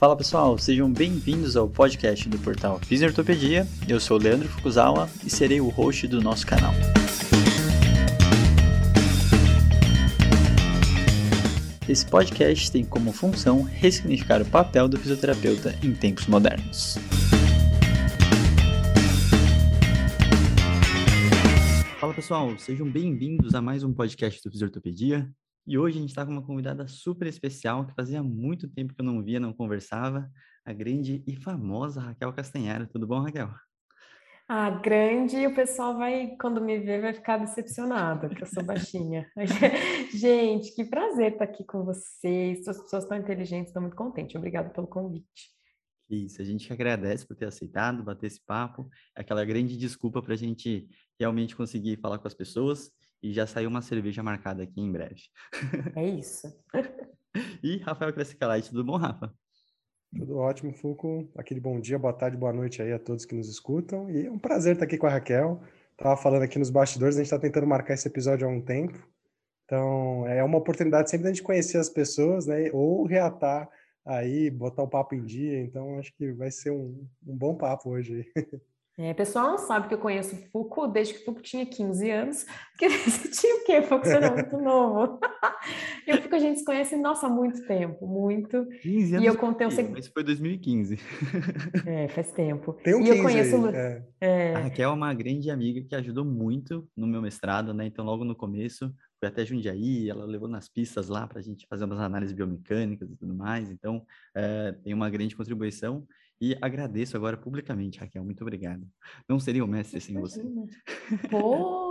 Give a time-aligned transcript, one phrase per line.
[0.00, 3.68] Fala pessoal, sejam bem-vindos ao podcast do portal Fisiortopedia.
[3.86, 6.72] Eu sou o Leandro Fukuzawa e serei o host do nosso canal.
[11.86, 16.96] Esse podcast tem como função ressignificar o papel do fisioterapeuta em tempos modernos.
[22.00, 25.30] Fala pessoal, sejam bem-vindos a mais um podcast do Fisiortopedia.
[25.66, 29.00] E hoje a gente está com uma convidada super especial que fazia muito tempo que
[29.00, 30.30] eu não via, não conversava,
[30.64, 32.86] a grande e famosa Raquel Castanhari.
[32.86, 33.50] Tudo bom, Raquel?
[34.48, 39.30] Ah, grande, o pessoal vai, quando me ver, vai ficar decepcionado, que eu sou baixinha.
[40.12, 42.66] gente, que prazer estar aqui com vocês.
[42.66, 44.36] As pessoas tão inteligentes, estou muito contente.
[44.36, 45.52] Obrigada pelo convite.
[46.10, 48.90] Isso, a gente que agradece por ter aceitado, bater esse papo.
[49.16, 52.90] É aquela grande desculpa para a gente realmente conseguir falar com as pessoas
[53.22, 55.22] e já saiu uma cerveja marcada aqui em breve.
[55.94, 56.52] É isso.
[57.62, 59.32] e Rafael Crescicalite, tudo bom, Rafa?
[60.16, 61.30] Tudo ótimo, Fuco.
[61.36, 64.10] Aquele bom dia, boa tarde, boa noite aí a todos que nos escutam.
[64.10, 65.62] E é um prazer estar aqui com a Raquel.
[65.96, 68.98] Tava falando aqui nos bastidores, a gente está tentando marcar esse episódio há um tempo.
[69.64, 72.70] Então, é uma oportunidade sempre da gente conhecer as pessoas, né?
[72.72, 73.70] Ou reatar
[74.04, 75.60] aí, botar o papo em dia.
[75.60, 78.26] Então, acho que vai ser um, um bom papo hoje.
[78.98, 81.64] É, o pessoal não sabe que eu conheço o Foucault desde que o Foucault tinha
[81.64, 83.82] 15 anos, porque você tinha o quê?
[83.82, 85.18] Foucault era muito novo.
[86.06, 88.66] e o Foucault a gente se conhece, nossa, há muito tempo, muito.
[88.82, 89.24] 15 anos.
[89.24, 89.94] E eu contei o seguinte.
[89.94, 90.98] Mas foi 2015.
[91.86, 92.74] é, faz tempo.
[92.74, 94.02] Tem um e 15 eu conheço aí, é.
[94.20, 94.54] É...
[94.54, 97.86] A Raquel é uma grande amiga que ajudou muito no meu mestrado, né?
[97.86, 101.66] Então, logo no começo, foi até Jundiaí, ela levou nas pistas lá para a gente
[101.66, 103.70] fazer umas análises biomecânicas e tudo mais.
[103.70, 106.06] Então, é, tem uma grande contribuição.
[106.40, 108.24] E agradeço agora publicamente, Raquel.
[108.24, 108.86] Muito obrigado.
[109.28, 110.42] Não seria o mestre sem você.
[111.30, 111.90] Pô!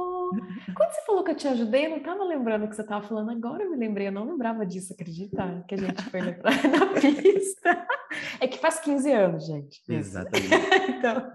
[0.76, 3.06] Quando você falou que eu te ajudei, eu não estava lembrando o que você estava
[3.06, 3.32] falando.
[3.32, 5.64] Agora eu me lembrei, eu não lembrava disso, acredita?
[5.68, 7.88] Que a gente foi na, na pista.
[8.40, 9.82] É que faz 15 anos, gente.
[9.88, 10.50] Exatamente.
[10.98, 11.32] então...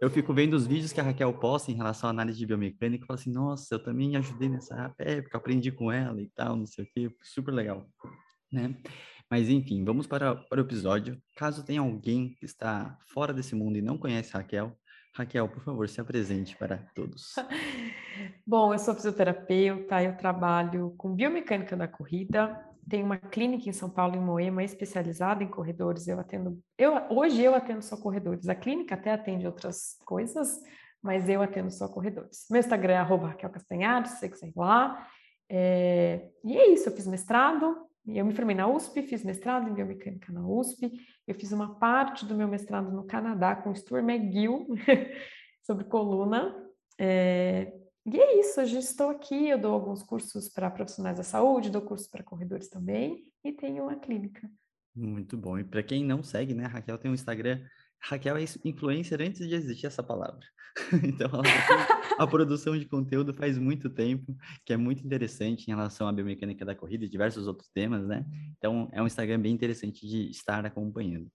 [0.00, 3.02] Eu fico vendo os vídeos que a Raquel posta em relação à análise de biomecânica
[3.02, 6.66] e falo assim, nossa, eu também ajudei nessa época, aprendi com ela e tal, não
[6.66, 7.10] sei o quê.
[7.20, 7.84] Super legal,
[8.52, 8.76] né?
[9.30, 11.20] Mas enfim, vamos para, para o episódio.
[11.36, 14.76] Caso tenha alguém que está fora desse mundo e não conhece Raquel,
[15.18, 17.34] Raquel, por favor, se apresente para todos.
[18.46, 23.90] Bom, eu sou fisioterapeuta, eu trabalho com biomecânica da corrida, tenho uma clínica em São
[23.90, 26.06] Paulo, em Moema, especializada em corredores.
[26.06, 28.48] Eu atendo, eu, hoje eu atendo só corredores.
[28.48, 30.60] A clínica até atende outras coisas,
[31.02, 32.46] mas eu atendo só corredores.
[32.48, 35.06] Meu Instagram é Raquel Castanhari, se você quiser ir lá.
[35.50, 37.76] É, e é isso, eu fiz mestrado,
[38.16, 40.90] eu me formei na USP, fiz mestrado em biomecânica na USP,
[41.26, 44.66] eu fiz uma parte do meu mestrado no Canadá com Stuart McGill
[45.62, 46.54] sobre coluna.
[46.98, 47.72] É,
[48.06, 51.82] e é isso, hoje estou aqui, eu dou alguns cursos para profissionais da saúde, dou
[51.82, 54.50] cursos para corredores também e tenho uma clínica.
[54.94, 55.58] Muito bom.
[55.58, 57.60] E para quem não segue, né, Raquel tem um Instagram
[58.00, 60.44] Raquel é influencer antes de existir essa palavra.
[61.04, 61.30] então,
[62.18, 66.64] a produção de conteúdo faz muito tempo, que é muito interessante em relação à biomecânica
[66.64, 68.24] da corrida e diversos outros temas, né?
[68.56, 71.28] Então, é um Instagram bem interessante de estar acompanhando.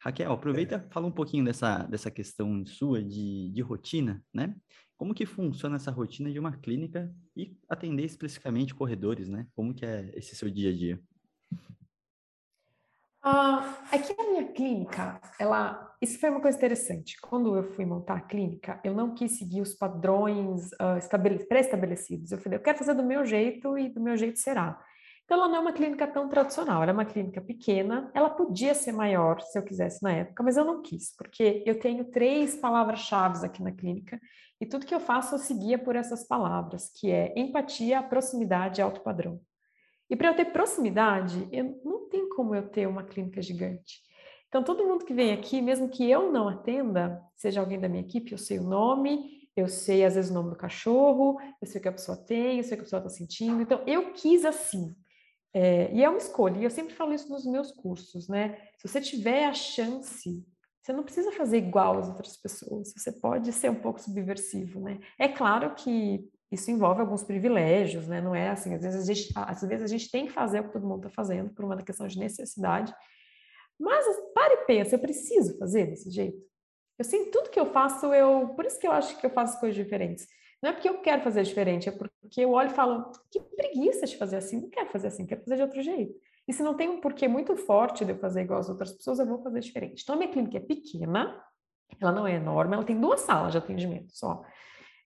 [0.00, 4.54] Raquel, aproveita e fala um pouquinho dessa, dessa questão sua de, de rotina, né?
[4.96, 9.46] Como que funciona essa rotina de uma clínica e atender especificamente corredores, né?
[9.54, 11.00] Como que é esse seu dia a dia?
[13.24, 17.16] Ah, aqui na minha clínica, ela, isso foi uma coisa interessante.
[17.20, 22.32] Quando eu fui montar a clínica, eu não quis seguir os padrões uh, pré-estabelecidos.
[22.32, 24.76] Eu falei, eu quero fazer do meu jeito e do meu jeito será.
[25.24, 28.10] Então, ela não é uma clínica tão tradicional, ela é uma clínica pequena.
[28.12, 31.78] Ela podia ser maior se eu quisesse na época, mas eu não quis, porque eu
[31.78, 34.20] tenho três palavras-chave aqui na clínica
[34.60, 38.82] e tudo que eu faço eu seguia por essas palavras, que é empatia, proximidade e
[38.82, 39.40] alto padrão.
[40.12, 44.02] E para eu ter proximidade, eu, não tem como eu ter uma clínica gigante.
[44.46, 48.02] Então, todo mundo que vem aqui, mesmo que eu não atenda, seja alguém da minha
[48.02, 51.78] equipe, eu sei o nome, eu sei às vezes o nome do cachorro, eu sei
[51.78, 53.62] o que a pessoa tem, eu sei o que a pessoa está sentindo.
[53.62, 54.94] Então, eu quis assim.
[55.54, 58.58] É, e é uma escolha, e eu sempre falo isso nos meus cursos, né?
[58.76, 60.44] Se você tiver a chance,
[60.82, 65.00] você não precisa fazer igual às outras pessoas, você pode ser um pouco subversivo, né?
[65.18, 66.22] É claro que
[66.52, 68.20] isso envolve alguns privilégios, né?
[68.20, 70.64] Não é assim, às vezes a gente, às vezes a gente tem que fazer o
[70.64, 72.94] que todo mundo está fazendo por uma questão de necessidade.
[73.80, 74.04] Mas
[74.34, 76.38] para e pensa, eu preciso fazer desse jeito.
[76.98, 79.58] Eu sinto tudo que eu faço, eu, por isso que eu acho que eu faço
[79.58, 80.26] coisas diferentes.
[80.62, 84.06] Não é porque eu quero fazer diferente, é porque eu olho e falo, que preguiça
[84.06, 86.14] de fazer assim, não quero fazer assim, quero fazer de outro jeito.
[86.46, 89.18] E se não tem um porquê muito forte de eu fazer igual as outras pessoas,
[89.18, 90.02] eu vou fazer diferente.
[90.02, 91.42] Então, a minha clínica é pequena,
[92.00, 94.44] ela não é enorme, ela tem duas salas de atendimento só.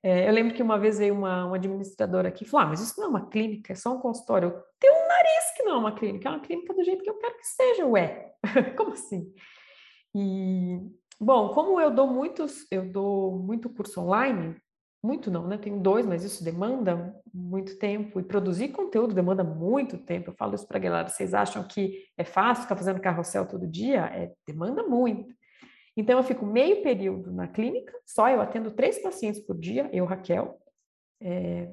[0.06, 2.80] É, eu lembro que uma vez veio uma, uma administradora aqui e falou: ah, mas
[2.80, 4.50] isso não é uma clínica, é só um consultório.
[4.50, 7.10] Eu tenho um nariz que não é uma clínica, é uma clínica do jeito que
[7.10, 8.32] eu quero que seja, ué.
[8.78, 9.34] como assim?
[10.14, 10.78] E,
[11.20, 14.54] bom, como eu dou muitos, eu dou muito curso online,
[15.02, 15.58] muito não, né?
[15.58, 20.30] Tenho dois, mas isso demanda muito tempo e produzir conteúdo demanda muito tempo.
[20.30, 21.08] Eu falo isso para galera.
[21.08, 24.04] Vocês acham que é fácil ficar fazendo carrossel todo dia?
[24.14, 25.34] É, demanda muito.
[25.96, 30.04] Então, eu fico meio período na clínica, só eu atendo três pacientes por dia, eu,
[30.04, 30.60] Raquel.
[31.20, 31.72] É,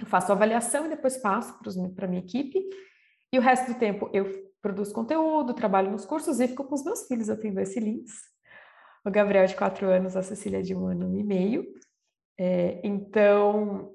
[0.00, 1.58] eu faço avaliação e depois passo
[1.94, 2.58] para a minha equipe.
[3.32, 6.84] E o resto do tempo eu produzo conteúdo, trabalho nos cursos e fico com os
[6.84, 7.28] meus filhos.
[7.28, 8.12] Eu tenho dois filhinhos.
[9.04, 11.64] O Gabriel de quatro anos, a Cecília de um ano e meio.
[12.38, 13.94] É, então,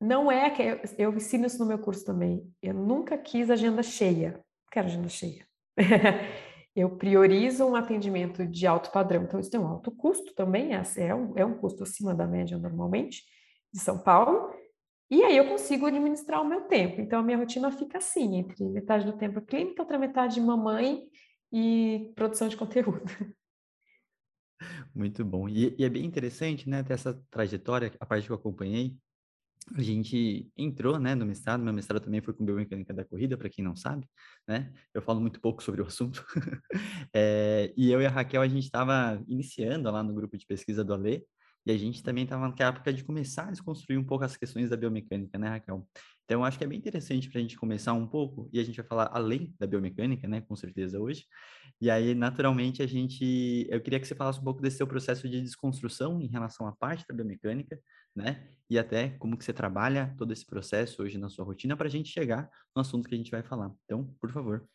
[0.00, 2.48] não é que eu, eu ensino isso no meu curso também.
[2.62, 4.40] Eu nunca quis agenda cheia.
[4.70, 5.46] Quero agenda cheia.
[6.74, 11.14] eu priorizo um atendimento de alto padrão, então isso tem um alto custo também, é
[11.14, 13.22] um, é um custo acima da média normalmente,
[13.72, 14.50] de São Paulo,
[15.10, 17.00] e aí eu consigo administrar o meu tempo.
[17.00, 21.02] Então a minha rotina fica assim, entre metade do tempo clínica, outra metade mamãe
[21.52, 23.02] e produção de conteúdo.
[24.94, 25.48] Muito bom.
[25.48, 28.96] E, e é bem interessante, né, ter essa trajetória, a parte que eu acompanhei,
[29.74, 33.48] a gente entrou, né, no mestrado, meu mestrado também foi com biomecânica da corrida, para
[33.48, 34.08] quem não sabe,
[34.46, 36.24] né, eu falo muito pouco sobre o assunto,
[37.14, 40.84] é, e eu e a Raquel, a gente estava iniciando lá no grupo de pesquisa
[40.84, 41.24] do Alê,
[41.64, 44.68] e a gente também estava naquela época de começar a desconstruir um pouco as questões
[44.68, 45.86] da biomecânica, né, Raquel?
[46.24, 48.76] Então, acho que é bem interessante para a gente começar um pouco, e a gente
[48.76, 51.24] vai falar além da biomecânica, né, com certeza hoje.
[51.80, 53.66] E aí, naturalmente, a gente.
[53.68, 56.72] Eu queria que você falasse um pouco desse seu processo de desconstrução em relação à
[56.72, 57.78] parte da biomecânica,
[58.14, 58.48] né?
[58.68, 61.90] E até como que você trabalha todo esse processo hoje na sua rotina para a
[61.90, 63.70] gente chegar no assunto que a gente vai falar.
[63.84, 64.66] Então, por favor.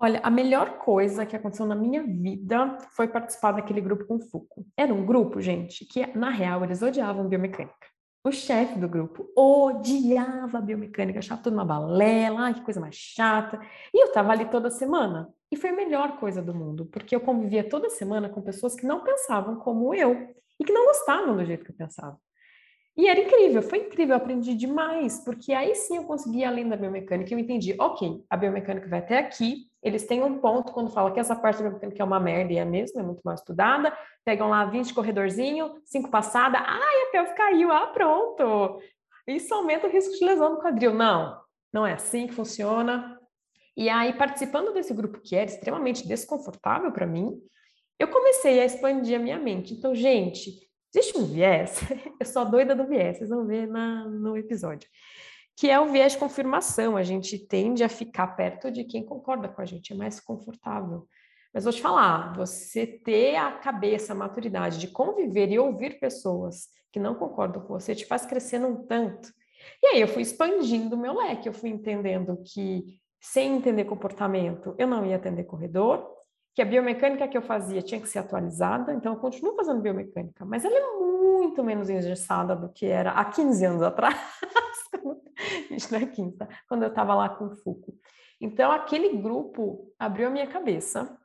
[0.00, 4.64] Olha, a melhor coisa que aconteceu na minha vida foi participar daquele grupo com Fuco.
[4.76, 7.88] Era um grupo, gente, que na real eles odiavam biomecânica.
[8.24, 13.60] O chefe do grupo odiava biomecânica, achava tudo uma balela, que coisa mais chata.
[13.92, 15.28] E eu estava ali toda semana.
[15.50, 18.86] E foi a melhor coisa do mundo, porque eu convivia toda semana com pessoas que
[18.86, 22.20] não pensavam como eu e que não gostavam do jeito que eu pensava.
[22.98, 26.76] E era incrível, foi incrível, eu aprendi demais, porque aí sim eu consegui, além da
[26.76, 31.12] biomecânica, eu entendi, ok, a biomecânica vai até aqui, eles têm um ponto quando falam
[31.12, 33.96] que essa parte da biomecânica é uma merda, e é mesmo, é muito mal estudada,
[34.24, 38.80] pegam lá 20 corredorzinho, 5 passada, ai, a pelve caiu, ah, pronto,
[39.28, 40.94] isso aumenta o risco de lesão no quadril.
[40.94, 41.38] Não,
[41.72, 43.20] não é assim que funciona.
[43.76, 47.38] E aí, participando desse grupo que era extremamente desconfortável para mim,
[47.98, 49.74] eu comecei a expandir a minha mente.
[49.74, 51.80] Então, gente, Existe um viés,
[52.18, 54.88] eu sou doida do viés, vocês vão ver na, no episódio,
[55.56, 56.96] que é o viés de confirmação.
[56.96, 61.06] A gente tende a ficar perto de quem concorda com a gente, é mais confortável.
[61.52, 66.68] Mas vou te falar, você ter a cabeça, a maturidade de conviver e ouvir pessoas
[66.92, 69.30] que não concordam com você te faz crescer num tanto.
[69.82, 74.74] E aí eu fui expandindo o meu leque, eu fui entendendo que sem entender comportamento
[74.78, 76.17] eu não ia atender corredor,
[76.58, 80.44] que a biomecânica que eu fazia tinha que ser atualizada, então eu continuo fazendo biomecânica,
[80.44, 84.16] mas ela é muito menos engessada do que era há 15 anos atrás.
[85.70, 86.48] Isso não é 15, tá?
[86.68, 87.96] Quando eu estava lá com o Foucault.
[88.40, 91.16] Então, aquele grupo abriu a minha cabeça,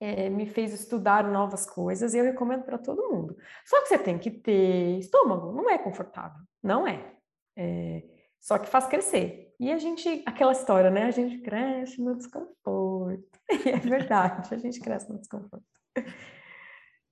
[0.00, 3.36] é, me fez estudar novas coisas e eu recomendo para todo mundo.
[3.64, 7.14] Só que você tem que ter estômago, não é confortável, não é.
[7.56, 8.02] é
[8.40, 9.45] só que faz crescer.
[9.58, 11.04] E a gente, aquela história, né?
[11.04, 13.24] A gente cresce no desconforto.
[13.64, 15.64] E é verdade, a gente cresce no desconforto.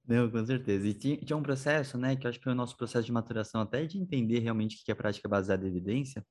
[0.07, 0.87] Não, com certeza.
[0.87, 3.61] E tinha, um processo, né, que eu acho que foi o nosso processo de maturação,
[3.61, 6.25] até de entender realmente o que é prática baseada em evidência,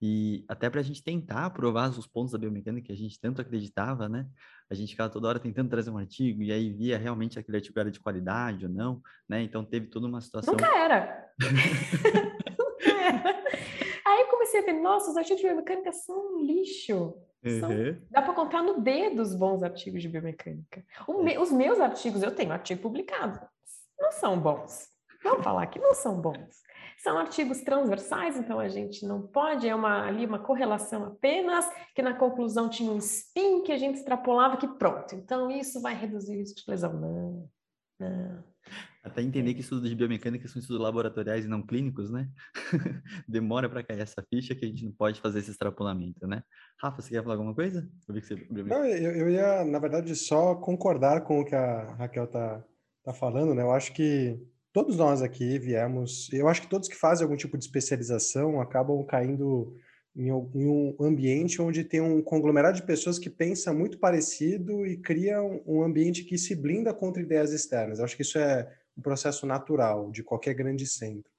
[0.00, 3.40] e até para a gente tentar provar os pontos da biomecânica que a gente tanto
[3.40, 4.26] acreditava, né?
[4.70, 7.80] A gente ficava toda hora tentando trazer um artigo e aí via realmente aquele artigo
[7.80, 9.42] era de qualidade ou não, né?
[9.42, 10.52] Então teve toda uma situação.
[10.52, 11.32] Nunca era!
[14.66, 17.16] Ver, nossa, os artigos de biomecânica são um lixo.
[17.60, 17.96] São, uhum.
[18.10, 20.84] Dá para contar no dedo os bons artigos de biomecânica.
[21.08, 23.40] Me, os meus artigos, eu tenho artigo publicado,
[23.98, 24.88] não são bons.
[25.22, 26.66] Vamos falar que não são bons.
[26.98, 32.02] São artigos transversais, então a gente não pode, é uma, ali uma correlação apenas, que
[32.02, 36.34] na conclusão tinha um spin que a gente extrapolava que pronto, então isso vai reduzir
[36.34, 36.92] o risco de lesão.
[36.94, 37.48] Não,
[38.00, 38.44] não.
[39.02, 42.28] Até entender que estudos de biomecânica são estudos laboratoriais e não clínicos, né?
[43.28, 46.42] Demora para cair essa ficha que a gente não pode fazer esse extrapolamento, né?
[46.80, 47.88] Rafa, você quer falar alguma coisa?
[48.08, 48.34] Eu você...
[48.50, 52.64] Não, eu, eu ia, na verdade, só concordar com o que a Raquel tá,
[53.04, 53.62] tá falando, né?
[53.62, 54.40] Eu acho que
[54.72, 59.06] todos nós aqui viemos, eu acho que todos que fazem algum tipo de especialização acabam
[59.06, 59.74] caindo
[60.16, 65.42] em, um ambiente onde tem um conglomerado de pessoas que pensa muito parecido e cria
[65.42, 67.98] um ambiente que se blinda contra ideias externas.
[67.98, 71.30] Eu acho que isso é um processo natural de qualquer grande centro.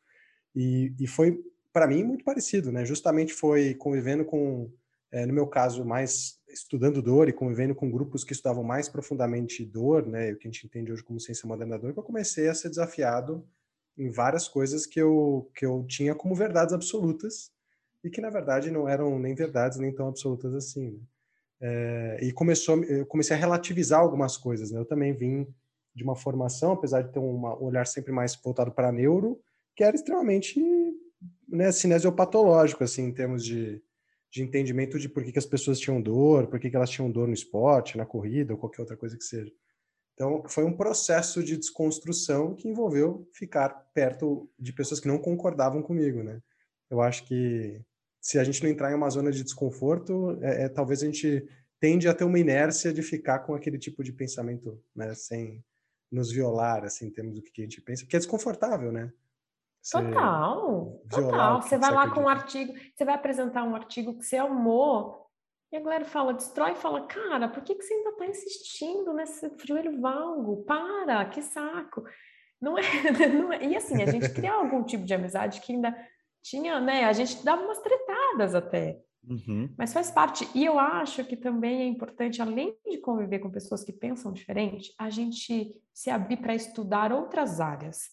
[0.55, 1.43] E, e foi,
[1.73, 2.85] para mim, muito parecido, né?
[2.85, 4.71] Justamente foi convivendo com,
[5.11, 9.65] é, no meu caso, mais estudando dor e convivendo com grupos que estudavam mais profundamente
[9.65, 10.33] dor, né?
[10.33, 12.53] O que a gente entende hoje como ciência moderna da dor, que eu comecei a
[12.53, 13.43] ser desafiado
[13.97, 17.51] em várias coisas que eu, que eu tinha como verdades absolutas
[18.07, 20.99] e que, na verdade, não eram nem verdades nem tão absolutas assim, né?
[21.59, 24.71] É, e começou, eu comecei a relativizar algumas coisas.
[24.71, 24.79] Né?
[24.79, 25.47] Eu também vim
[25.93, 29.41] de uma formação, apesar de ter uma, um olhar sempre mais voltado para neuro,
[29.75, 30.61] que era extremamente
[31.49, 33.81] né, cinesiopatológico, assim, em termos de,
[34.31, 37.09] de entendimento de por que, que as pessoas tinham dor, por que, que elas tinham
[37.09, 39.51] dor no esporte, na corrida ou qualquer outra coisa que seja.
[40.13, 45.81] Então, foi um processo de desconstrução que envolveu ficar perto de pessoas que não concordavam
[45.81, 46.41] comigo, né?
[46.89, 47.81] Eu acho que
[48.27, 51.47] se a gente não entrar em uma zona de desconforto, é, é, talvez a gente
[51.79, 55.63] tende a ter uma inércia de ficar com aquele tipo de pensamento, né, sem
[56.11, 59.13] nos violar, assim, em termos do que a gente pensa, porque é desconfortável, né?
[59.81, 61.61] Você total, total.
[61.61, 65.25] Você vai lá com um artigo, você vai apresentar um artigo que você amou,
[65.71, 69.13] e a galera fala, destrói e fala, cara, por que, que você ainda está insistindo
[69.13, 70.65] nesse joelho valgo?
[70.65, 72.03] Para, que saco.
[72.59, 72.81] Não é,
[73.33, 75.95] não é, E assim, a gente cria algum tipo de amizade que ainda
[76.49, 77.05] tinha, né?
[77.05, 78.99] A gente dava umas tretadas até.
[79.27, 79.69] Uhum.
[79.77, 80.47] Mas faz parte.
[80.55, 84.93] E eu acho que também é importante, além de conviver com pessoas que pensam diferente,
[84.97, 88.03] a gente se abrir para estudar outras áreas.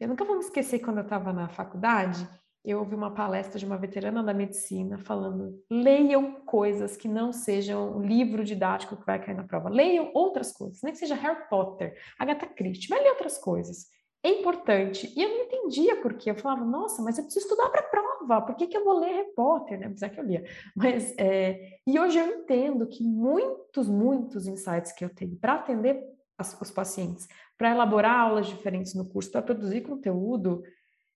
[0.00, 2.28] Eu nunca vou me esquecer quando eu estava na faculdade,
[2.64, 7.96] eu ouvi uma palestra de uma veterana da medicina falando: leiam coisas que não sejam
[7.96, 9.68] um livro didático que vai cair na prova.
[9.68, 13.86] Leiam outras coisas, nem que seja Harry Potter, Agatha Christie, vai ler outras coisas
[14.22, 15.12] é importante.
[15.16, 16.30] E eu não entendia por quê.
[16.30, 18.98] Eu falava, nossa, mas eu preciso estudar para a prova, por que, que eu vou
[18.98, 19.78] ler Harry Potter?
[19.78, 19.86] Né?
[19.86, 20.44] Apesar que eu lia.
[20.74, 21.78] Mas, é...
[21.86, 26.02] E hoje eu entendo que muitos, muitos insights que eu tenho para atender
[26.36, 30.62] as, os pacientes, para elaborar aulas diferentes no curso, para produzir conteúdo,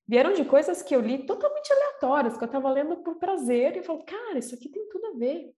[0.06, 3.78] vieram de coisas que eu li totalmente aleatórias, que eu estava lendo por prazer, e
[3.78, 5.52] eu falo, cara, isso aqui tem tudo a ver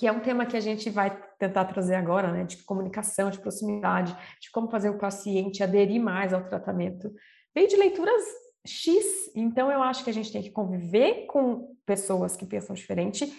[0.00, 3.38] que é um tema que a gente vai tentar trazer agora, né, de comunicação, de
[3.38, 7.12] proximidade, de como fazer o paciente aderir mais ao tratamento.
[7.54, 8.22] Veio de leituras
[8.66, 13.30] X, então eu acho que a gente tem que conviver com pessoas que pensam diferente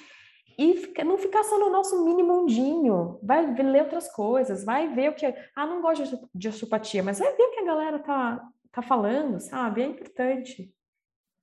[0.55, 3.19] e fica, não ficar só no nosso mini mundinho.
[3.23, 5.25] Vai ler outras coisas, vai ver o que.
[5.55, 8.39] Ah, não gosto de osteopatia, mas vai ver o que a galera tá,
[8.71, 9.81] tá falando, sabe?
[9.81, 10.71] É importante.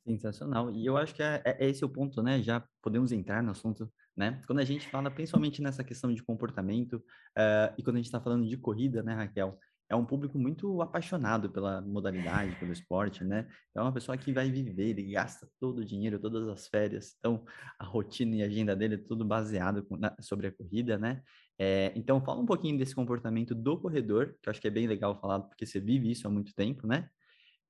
[0.07, 0.71] Sensacional.
[0.71, 2.41] E eu acho que é, é esse o ponto, né?
[2.41, 4.43] Já podemos entrar no assunto né?
[4.47, 8.21] Quando a gente fala principalmente nessa questão de comportamento, uh, e quando a gente está
[8.21, 9.57] falando de corrida, né, Raquel?
[9.91, 13.49] É um público muito apaixonado pela modalidade, pelo esporte, né?
[13.75, 17.15] É uma pessoa que vai viver, ele gasta todo o dinheiro, todas as férias.
[17.19, 17.43] Então,
[17.79, 21.23] a rotina e a agenda dele é tudo baseado na, sobre a corrida, né?
[21.59, 24.87] É, então, fala um pouquinho desse comportamento do corredor, que eu acho que é bem
[24.87, 27.09] legal falar, porque você vive isso há muito tempo, né?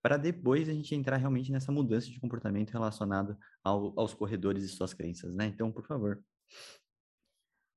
[0.03, 4.69] para depois a gente entrar realmente nessa mudança de comportamento relacionado ao, aos corredores e
[4.69, 5.47] suas crenças, né?
[5.47, 6.23] Então, por favor.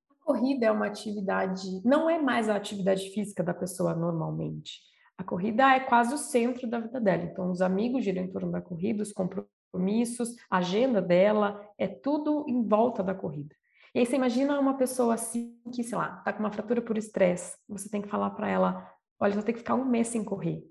[0.09, 4.79] A corrida é uma atividade, não é mais a atividade física da pessoa normalmente.
[5.17, 7.23] A corrida é quase o centro da vida dela.
[7.23, 12.45] Então, os amigos giram em torno da corrida, os compromissos, a agenda dela, é tudo
[12.47, 13.55] em volta da corrida.
[13.93, 16.97] E aí você imagina uma pessoa assim que, sei lá, tá com uma fratura por
[16.97, 20.23] estresse, você tem que falar para ela, olha, você tem que ficar um mês sem
[20.23, 20.63] correr.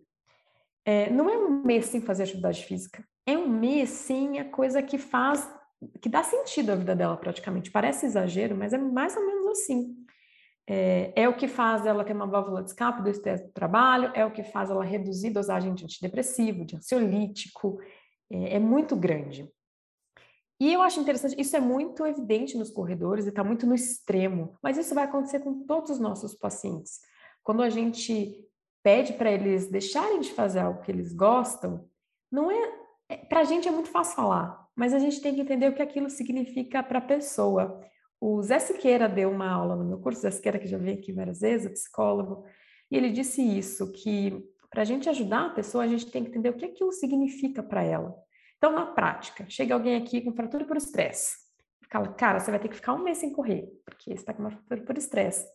[0.84, 4.82] É, não é um mês sem fazer atividade física, é um mês sem a coisa
[4.82, 5.48] que faz
[6.00, 7.70] que dá sentido à vida dela praticamente.
[7.70, 9.96] Parece exagero, mas é mais ou menos assim.
[10.66, 14.12] É, é, o que faz ela ter uma válvula de escape do estresse do trabalho,
[14.14, 17.80] é o que faz ela reduzir dosagem de antidepressivo, de ansiolítico,
[18.30, 19.50] é, é muito grande.
[20.60, 24.56] E eu acho interessante, isso é muito evidente nos corredores e está muito no extremo,
[24.62, 27.00] mas isso vai acontecer com todos os nossos pacientes.
[27.42, 28.46] Quando a gente
[28.82, 31.88] pede para eles deixarem de fazer algo que eles gostam,
[32.30, 32.79] não é, é
[33.16, 35.82] para a gente é muito fácil falar, mas a gente tem que entender o que
[35.82, 37.80] aquilo significa para a pessoa.
[38.20, 41.12] O Zé Siqueira deu uma aula no meu curso, Zé Siqueira, que já veio aqui
[41.12, 42.44] várias vezes, é psicólogo,
[42.90, 46.30] e ele disse isso, que para a gente ajudar a pessoa, a gente tem que
[46.30, 48.14] entender o que aquilo significa para ela.
[48.56, 51.36] Então, na prática, chega alguém aqui com fratura por estresse,
[51.90, 54.42] fala, cara, você vai ter que ficar um mês sem correr, porque você está com
[54.42, 55.46] uma fratura por estresse.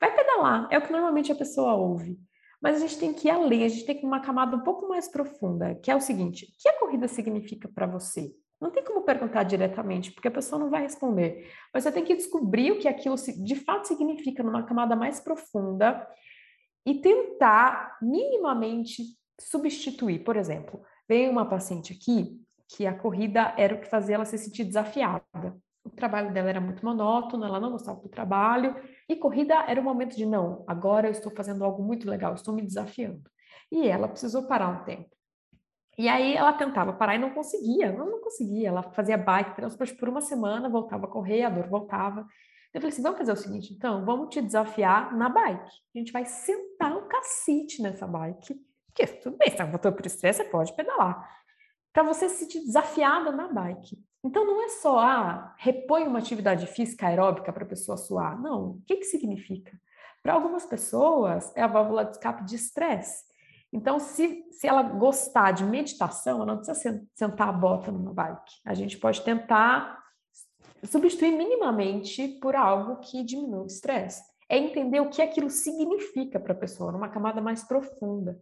[0.00, 2.18] Vai pedalar, é o que normalmente a pessoa ouve.
[2.64, 4.60] Mas a gente tem que ir além, a gente tem que ir uma camada um
[4.60, 8.34] pouco mais profunda, que é o seguinte: o que a corrida significa para você?
[8.58, 11.52] Não tem como perguntar diretamente, porque a pessoa não vai responder.
[11.74, 16.08] Mas você tem que descobrir o que aquilo de fato significa numa camada mais profunda
[16.86, 19.02] e tentar minimamente
[19.38, 20.24] substituir.
[20.24, 24.38] Por exemplo, veio uma paciente aqui que a corrida era o que fazia ela se
[24.38, 25.54] sentir desafiada.
[25.84, 28.74] O trabalho dela era muito monótono, ela não gostava do trabalho,
[29.08, 32.54] e corrida era o momento de não, agora eu estou fazendo algo muito legal, estou
[32.54, 33.22] me desafiando.
[33.70, 35.14] E ela precisou parar um tempo.
[35.96, 38.68] E aí ela tentava parar e não conseguia, não, conseguia.
[38.68, 42.26] Ela fazia bike transporte por uma semana, voltava a correr, a dor voltava.
[42.72, 45.70] Eu falei assim: vamos fazer o seguinte, então, vamos te desafiar na bike.
[45.94, 48.54] A gente vai sentar um cacete nessa bike.
[48.86, 51.28] Porque tudo bem, se você voltou por estresse, você pode pedalar.
[51.92, 53.96] Para você se sentir desafiada na bike.
[54.24, 58.40] Então, não é só, ah, repõe uma atividade física aeróbica para a pessoa suar.
[58.40, 58.70] Não.
[58.70, 59.78] O que, que significa?
[60.22, 63.22] Para algumas pessoas, é a válvula de escape de estresse.
[63.70, 68.54] Então, se, se ela gostar de meditação, ela não precisa sentar a bota numa bike.
[68.64, 70.02] A gente pode tentar
[70.84, 74.22] substituir minimamente por algo que diminua o estresse.
[74.48, 78.38] É entender o que aquilo significa para a pessoa, numa camada mais profunda.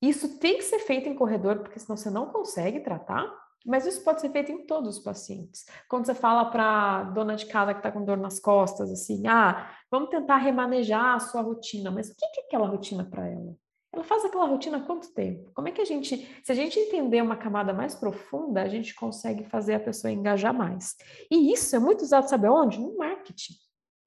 [0.00, 3.28] Isso tem que ser feito em corredor, porque senão você não consegue tratar,
[3.66, 5.66] mas isso pode ser feito em todos os pacientes.
[5.88, 9.70] Quando você fala para dona de casa que está com dor nas costas, assim, ah,
[9.90, 13.56] vamos tentar remanejar a sua rotina, mas o que é aquela rotina para ela?
[13.92, 15.50] Ela faz aquela rotina há quanto tempo?
[15.54, 18.94] Como é que a gente, se a gente entender uma camada mais profunda, a gente
[18.94, 20.94] consegue fazer a pessoa engajar mais.
[21.30, 22.78] E isso é muito usado, sabe onde?
[22.78, 23.54] No marketing.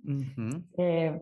[0.06, 0.64] Uhum.
[0.78, 1.20] É,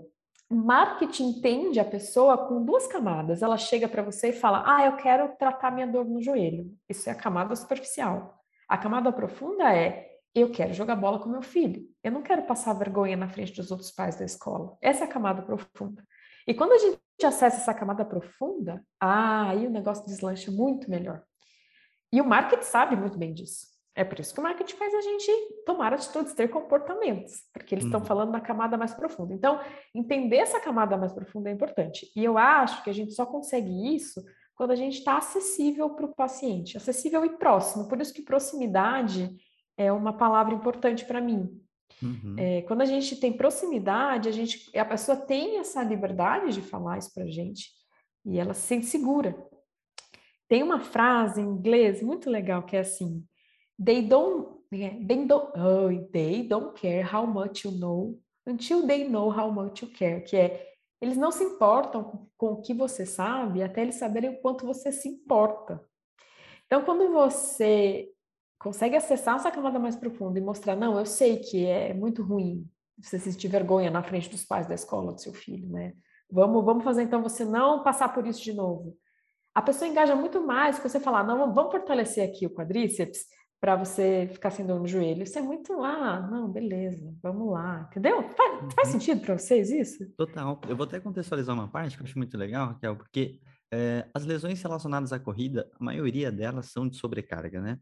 [0.56, 3.42] marketing entende a pessoa com duas camadas.
[3.42, 6.74] Ela chega para você e fala: Ah, eu quero tratar minha dor no joelho.
[6.88, 8.40] Isso é a camada superficial.
[8.68, 11.84] A camada profunda é: Eu quero jogar bola com meu filho.
[12.04, 14.78] Eu não quero passar vergonha na frente dos outros pais da escola.
[14.82, 16.04] Essa é a camada profunda.
[16.48, 21.24] E quando a gente acessa essa camada profunda, ah, aí o negócio deslancha muito melhor.
[22.12, 23.68] E o marketing sabe muito bem disso.
[23.96, 25.32] É por isso que o marketing faz a gente
[25.66, 28.06] tomar atitudes, ter comportamentos, porque eles estão uhum.
[28.06, 29.34] falando da camada mais profunda.
[29.34, 29.60] Então,
[29.94, 32.10] entender essa camada mais profunda é importante.
[32.16, 34.24] E eu acho que a gente só consegue isso
[34.56, 37.88] quando a gente está acessível para o paciente, acessível e próximo.
[37.88, 39.36] Por isso que proximidade
[39.78, 41.50] é uma palavra importante para mim.
[42.02, 42.36] Uhum.
[42.38, 46.98] É, quando a gente tem proximidade, a, gente, a pessoa tem essa liberdade de falar
[46.98, 47.70] isso para a gente
[48.26, 49.36] e ela se sente segura.
[50.48, 53.24] Tem uma frase em inglês muito legal que é assim:
[53.84, 59.30] They don't, they don't, oh, they don't care how much you know until they know
[59.30, 60.66] how much you care, que é
[61.02, 64.92] eles não se importam com o que você sabe até eles saberem o quanto você
[64.92, 65.82] se importa.
[66.66, 68.10] Então, quando você
[68.60, 72.70] consegue acessar essa camada mais profunda e mostrar, não, eu sei que é muito ruim
[72.98, 75.94] você sentir vergonha na frente dos pais da escola do seu filho, né?
[76.30, 78.96] Vamos, vamos fazer então você não passar por isso de novo.
[79.56, 83.26] A pessoa engaja muito mais que você falar, não, vamos fortalecer aqui o quadríceps
[83.60, 85.24] para você ficar sem dor no joelho.
[85.24, 88.24] Isso é muito, ah, não, beleza, vamos lá, entendeu?
[88.30, 88.72] Faz, uhum.
[88.72, 90.10] faz sentido para vocês isso?
[90.16, 90.60] Total.
[90.68, 93.40] Eu vou até contextualizar uma parte que eu acho muito legal, Raquel, porque
[93.72, 97.78] é, as lesões relacionadas à corrida, a maioria delas são de sobrecarga, né?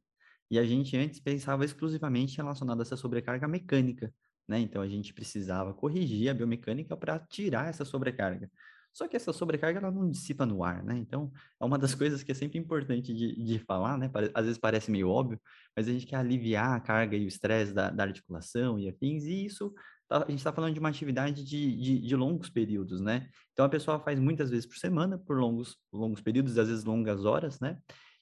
[0.50, 4.12] E a gente antes pensava exclusivamente relacionado a essa sobrecarga mecânica,
[4.48, 4.60] né?
[4.60, 8.50] Então a gente precisava corrigir a biomecânica para tirar essa sobrecarga.
[8.98, 10.98] Só que essa sobrecarga ela não dissipa no ar, né?
[10.98, 11.32] Então,
[11.62, 14.10] é uma das coisas que é sempre importante de, de falar, né?
[14.34, 15.40] Às vezes parece meio óbvio,
[15.76, 19.24] mas a gente quer aliviar a carga e o estresse da, da articulação e afins,
[19.26, 19.72] e isso
[20.08, 23.30] tá, a gente está falando de uma atividade de, de, de, longos períodos, né?
[23.54, 27.24] Então, a pessoa faz muitas vezes por semana, por longos, longos períodos, às vezes longas
[27.24, 27.78] horas, né?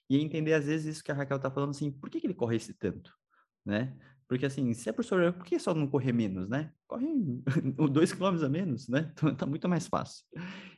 [0.09, 2.33] E entender, às vezes, isso que a Raquel está falando, assim, por que, que ele
[2.33, 3.13] corre esse tanto,
[3.65, 3.95] né?
[4.27, 6.71] Porque assim, se é professor, por que só não correr menos, né?
[6.87, 7.07] Corre
[7.91, 9.11] dois quilômetros a menos, né?
[9.15, 10.25] Então, tá muito mais fácil.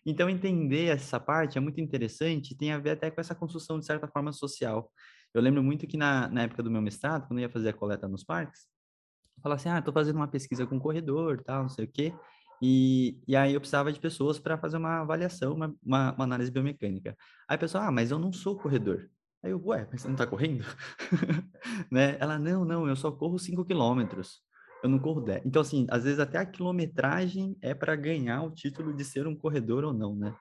[0.06, 3.86] Então, entender essa parte é muito interessante tem a ver até com essa construção, de
[3.86, 4.92] certa forma, social.
[5.34, 7.74] Eu lembro muito que na, na época do meu mestrado, quando eu ia fazer a
[7.74, 8.68] coleta nos parques,
[9.38, 12.14] eu falava assim, ah, tô fazendo uma pesquisa com corredor, tal, não sei o quê.
[12.62, 16.52] E, e aí eu precisava de pessoas para fazer uma avaliação, uma, uma, uma, análise
[16.52, 17.16] biomecânica.
[17.48, 19.10] Aí a pessoa, ah, mas eu não sou corredor.
[19.48, 20.66] Aí eu, ué, mas você não tá correndo?
[21.90, 22.18] né?
[22.20, 24.42] Ela, não, não, eu só corro 5 quilômetros.
[24.84, 25.46] Eu não corro 10.
[25.46, 29.36] Então, assim, às vezes até a quilometragem é para ganhar o título de ser um
[29.36, 30.36] corredor ou não, né?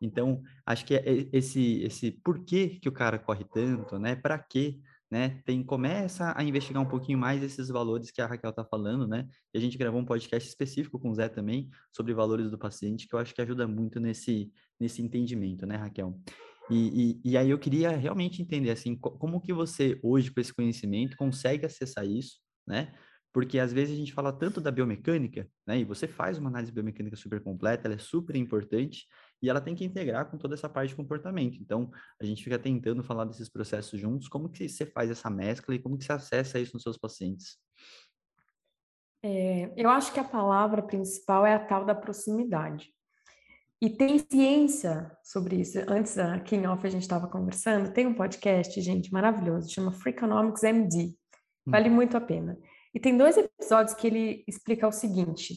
[0.00, 4.14] Então, acho que é esse, esse porquê que o cara corre tanto, né?
[4.14, 4.78] Para quê?
[5.10, 5.42] Né?
[5.44, 9.26] Tem, começa a investigar um pouquinho mais esses valores que a Raquel está falando, né?
[9.52, 13.08] E a gente gravou um podcast específico com o Zé também sobre valores do paciente,
[13.08, 16.16] que eu acho que ajuda muito nesse, nesse entendimento, né, Raquel?
[16.68, 20.54] E, e, e, aí eu queria realmente entender, assim, como que você, hoje, com esse
[20.54, 22.94] conhecimento, consegue acessar isso, né?
[23.34, 25.80] Porque às vezes a gente fala tanto da biomecânica, né?
[25.80, 29.06] E você faz uma análise biomecânica super completa, ela é super importante
[29.42, 31.58] e ela tem que integrar com toda essa parte de comportamento.
[31.60, 34.28] Então, a gente fica tentando falar desses processos juntos.
[34.28, 37.58] Como que você faz essa mescla e como que você acessa isso nos seus pacientes?
[39.22, 42.94] É, eu acho que a palavra principal é a tal da proximidade.
[43.84, 45.78] E tem ciência sobre isso.
[45.86, 50.62] Antes da King Off a gente estava conversando, tem um podcast, gente, maravilhoso, chama Freakonomics
[50.62, 51.14] MD.
[51.66, 51.92] Vale hum.
[51.92, 52.58] muito a pena.
[52.94, 55.56] E tem dois episódios que ele explica o seguinte.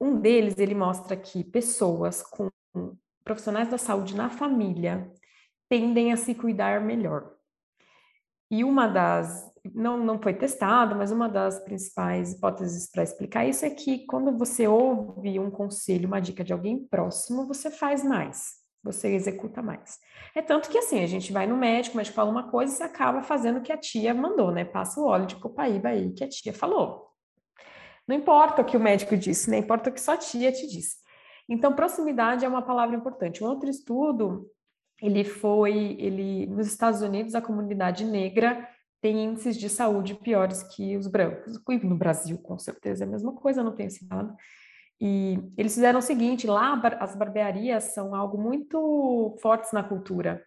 [0.00, 2.50] Um deles, ele mostra que pessoas com
[3.22, 5.08] profissionais da saúde na família
[5.68, 7.32] tendem a se cuidar melhor.
[8.50, 13.64] E uma das, não, não foi testado, mas uma das principais hipóteses para explicar isso
[13.64, 18.54] é que quando você ouve um conselho, uma dica de alguém próximo, você faz mais,
[18.82, 19.98] você executa mais.
[20.34, 22.76] É tanto que assim, a gente vai no médico, o médico fala uma coisa e
[22.76, 24.64] você acaba fazendo o que a tia mandou, né?
[24.64, 27.10] Passa o óleo de copaíba aí que a tia falou.
[28.06, 29.58] Não importa o que o médico disse, né?
[29.58, 30.96] Importa o que sua tia te disse.
[31.48, 33.42] Então, proximidade é uma palavra importante.
[33.42, 34.48] Um outro estudo,
[35.02, 38.68] ele foi, ele nos Estados Unidos, a comunidade negra
[39.00, 41.60] tem índices de saúde piores que os brancos.
[41.82, 44.34] No Brasil, com certeza, é a mesma coisa, não tenho ensinado.
[45.00, 50.44] E eles fizeram o seguinte: lá as barbearias são algo muito fortes na cultura.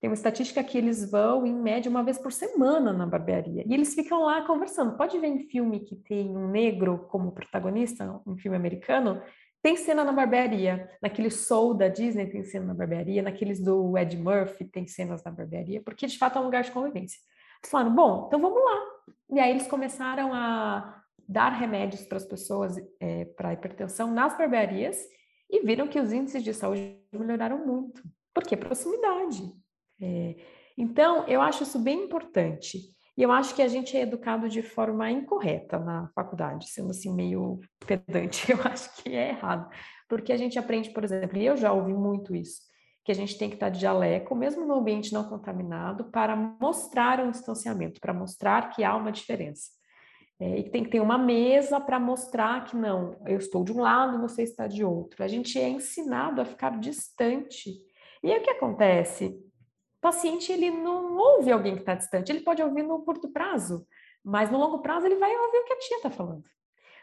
[0.00, 3.62] Tem uma estatística que eles vão, em média, uma vez por semana na barbearia.
[3.66, 4.96] E eles ficam lá conversando.
[4.96, 9.20] Pode ver em filme que tem um negro como protagonista, um filme americano,
[9.62, 10.90] tem cena na barbearia.
[11.02, 13.20] Naquele Soul da Disney tem cena na barbearia.
[13.20, 15.82] Naqueles do Ed Murphy tem cenas na barbearia.
[15.82, 17.20] Porque, de fato, é um lugar de convivência.
[17.62, 18.82] Eles falaram, bom, então vamos lá.
[19.30, 24.98] E aí eles começaram a dar remédios para as pessoas é, para hipertensão nas barbearias
[25.48, 28.02] e viram que os índices de saúde melhoraram muito.
[28.34, 28.56] Por quê?
[28.56, 29.42] Proximidade.
[30.00, 30.36] É,
[30.76, 32.78] então, eu acho isso bem importante.
[33.16, 37.12] E eu acho que a gente é educado de forma incorreta na faculdade, sendo assim
[37.14, 39.68] meio pedante, eu acho que é errado.
[40.08, 42.62] Porque a gente aprende, por exemplo, e eu já ouvi muito isso,
[43.10, 47.18] que a gente tem que estar de jaleco, mesmo no ambiente não contaminado, para mostrar
[47.18, 49.72] um distanciamento, para mostrar que há uma diferença.
[50.38, 53.80] É, e tem que ter uma mesa para mostrar que não, eu estou de um
[53.80, 55.24] lado, você está de outro.
[55.24, 57.72] A gente é ensinado a ficar distante.
[58.22, 59.26] E aí o que acontece?
[59.26, 63.84] O paciente ele não ouve alguém que está distante, ele pode ouvir no curto prazo,
[64.24, 66.44] mas no longo prazo ele vai ouvir o que a tia está falando,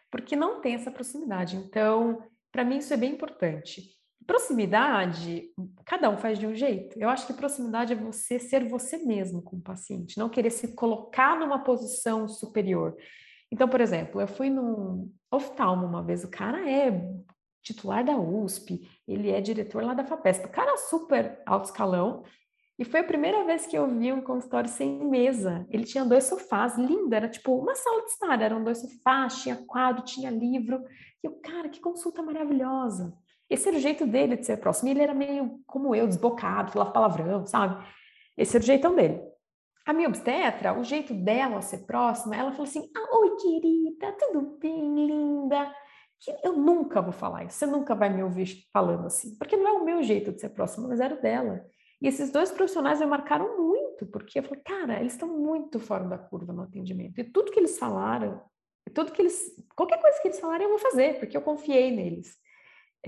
[0.09, 1.57] porque não tem essa proximidade.
[1.57, 3.96] Então, para mim isso é bem importante.
[4.27, 5.49] Proximidade,
[5.85, 6.99] cada um faz de um jeito.
[6.99, 10.75] Eu acho que proximidade é você ser você mesmo com o paciente, não querer se
[10.75, 12.95] colocar numa posição superior.
[13.49, 16.91] Então, por exemplo, eu fui num oftalmo uma vez, o cara é
[17.63, 22.23] titular da USP, ele é diretor lá da FAPESP, o cara é super alto escalão,
[22.79, 25.65] e foi a primeira vez que eu vi um consultório sem mesa.
[25.69, 29.55] Ele tinha dois sofás, lindo, era tipo uma sala de estar, eram dois sofás, tinha
[29.55, 30.83] quadro, tinha livro.
[31.23, 33.17] E eu, cara, que consulta maravilhosa.
[33.49, 34.89] Esse era o jeito dele de ser próximo.
[34.89, 37.83] E ele era meio como eu, desbocado, falava palavrão, sabe?
[38.37, 39.21] Esse era o jeitão dele.
[39.85, 44.57] A minha obstetra, o jeito dela ser próxima, ela falou assim: ah, Oi, querida, tudo
[44.59, 45.73] bem, linda?
[46.19, 49.67] Que eu nunca vou falar isso, você nunca vai me ouvir falando assim, porque não
[49.67, 51.63] é o meu jeito de ser próxima, mas era o dela.
[52.01, 56.03] E esses dois profissionais me marcaram muito, porque eu falei, cara, eles estão muito fora
[56.03, 57.19] da curva no atendimento.
[57.19, 58.41] E tudo que eles falaram,
[58.93, 62.35] tudo que eles, qualquer coisa que eles falarem, eu vou fazer, porque eu confiei neles.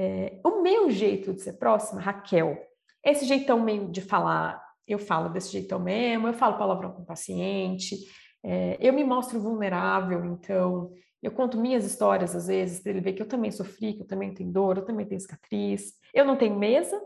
[0.01, 2.57] É, o meu jeito de ser próxima, Raquel,
[3.03, 7.05] esse jeitão meio de falar, eu falo desse jeitão mesmo, eu falo palavrão com o
[7.05, 7.97] paciente,
[8.41, 10.89] é, eu me mostro vulnerável, então
[11.21, 14.33] eu conto minhas histórias às vezes, ele ver que eu também sofri, que eu também
[14.33, 15.91] tenho dor, eu também tenho cicatriz.
[16.13, 16.97] Eu não tenho mesa,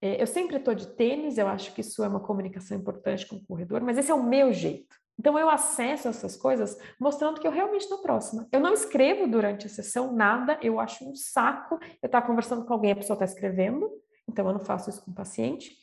[0.00, 3.34] é, eu sempre estou de tênis, eu acho que isso é uma comunicação importante com
[3.34, 4.94] o corredor, mas esse é o meu jeito.
[5.18, 8.46] Então eu acesso essas coisas mostrando que eu realmente estou próxima.
[8.52, 12.72] Eu não escrevo durante a sessão nada, eu acho um saco eu estar conversando com
[12.72, 13.90] alguém, a pessoa está escrevendo,
[14.28, 15.76] então eu não faço isso com o paciente.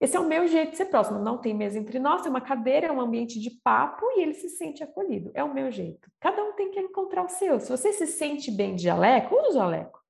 [0.00, 1.18] Esse é o meu jeito de ser próximo.
[1.18, 4.32] Não tem mesa entre nós, é uma cadeira, é um ambiente de papo e ele
[4.32, 5.30] se sente acolhido.
[5.34, 6.10] É o meu jeito.
[6.18, 7.60] Cada um tem que encontrar o seu.
[7.60, 10.00] Se você se sente bem de jaleco, usa o jaleco.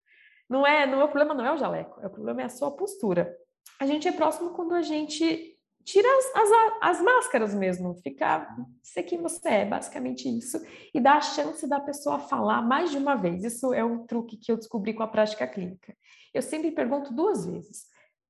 [0.48, 2.48] Não é, não é o problema não é o jaleco, é o problema é a
[2.48, 3.36] sua postura.
[3.80, 5.56] A gente é próximo quando a gente
[5.90, 6.50] tira as, as,
[6.80, 8.46] as máscaras mesmo, fica
[8.82, 10.60] ser quem você é, basicamente isso,
[10.94, 13.44] e dá a chance da pessoa falar mais de uma vez.
[13.44, 15.94] Isso é um truque que eu descobri com a prática clínica.
[16.32, 17.86] Eu sempre pergunto duas vezes.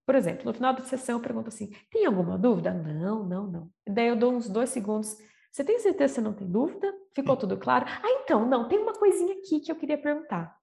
[0.07, 2.73] Por exemplo, no final da sessão eu pergunto assim: tem alguma dúvida?
[2.73, 3.71] Não, não, não.
[3.87, 5.17] Daí eu dou uns dois segundos.
[5.53, 6.93] Você tem certeza que você não tem dúvida?
[7.15, 7.85] Ficou tudo claro?
[7.89, 10.57] Ah, então, não, tem uma coisinha aqui que eu queria perguntar.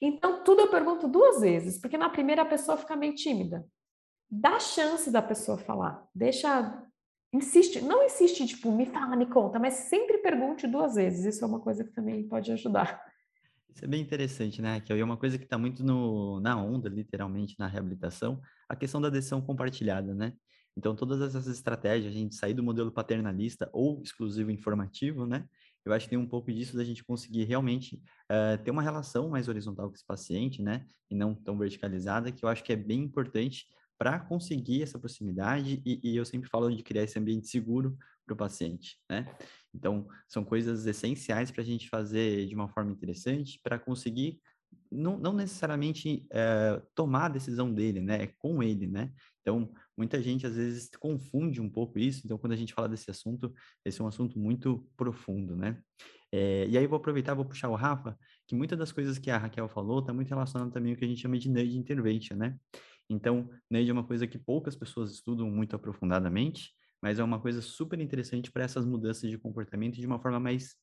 [0.00, 3.64] Então, tudo eu pergunto duas vezes, porque na primeira a pessoa fica meio tímida.
[4.34, 6.08] Dá chance da pessoa falar.
[6.14, 6.82] Deixa.
[7.34, 11.34] Insiste, não insiste, tipo, me fala, me conta, mas sempre pergunte duas vezes.
[11.34, 13.02] Isso é uma coisa que também pode ajudar.
[13.68, 14.96] Isso é bem interessante, né, Raquel?
[14.96, 19.02] E é uma coisa que está muito no, na onda, literalmente, na reabilitação, a questão
[19.02, 20.32] da decisão compartilhada, né?
[20.76, 25.46] Então, todas essas estratégias, a gente sair do modelo paternalista ou exclusivo informativo, né?
[25.84, 27.96] eu acho que tem um pouco disso da gente conseguir realmente
[28.30, 30.86] uh, ter uma relação mais horizontal com esse paciente, né?
[31.10, 33.66] E não tão verticalizada, que eu acho que é bem importante
[34.02, 38.34] para conseguir essa proximidade e, e, eu sempre falo de criar esse ambiente seguro para
[38.34, 39.32] o paciente, né?
[39.72, 44.40] Então, são coisas essenciais para a gente fazer de uma forma interessante para conseguir
[44.90, 48.24] não, não necessariamente uh, tomar a decisão dele, né?
[48.24, 49.12] É com ele, né?
[49.40, 53.08] Então, muita gente às vezes confunde um pouco isso, então quando a gente fala desse
[53.08, 55.80] assunto, esse é um assunto muito profundo, né?
[56.32, 59.38] É, e aí vou aproveitar, vou puxar o Rafa, que muitas das coisas que a
[59.38, 62.58] Raquel falou está muito relacionado também ao que a gente chama de nudge intervention, né?
[63.08, 67.60] Então, nudge é uma coisa que poucas pessoas estudam muito aprofundadamente, mas é uma coisa
[67.60, 70.76] super interessante para essas mudanças de comportamento de uma forma mais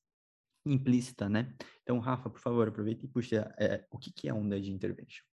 [0.66, 1.54] implícita, né?
[1.82, 5.24] Então, Rafa, por favor, aproveita e puxa é, o que, que é um nudge intervention.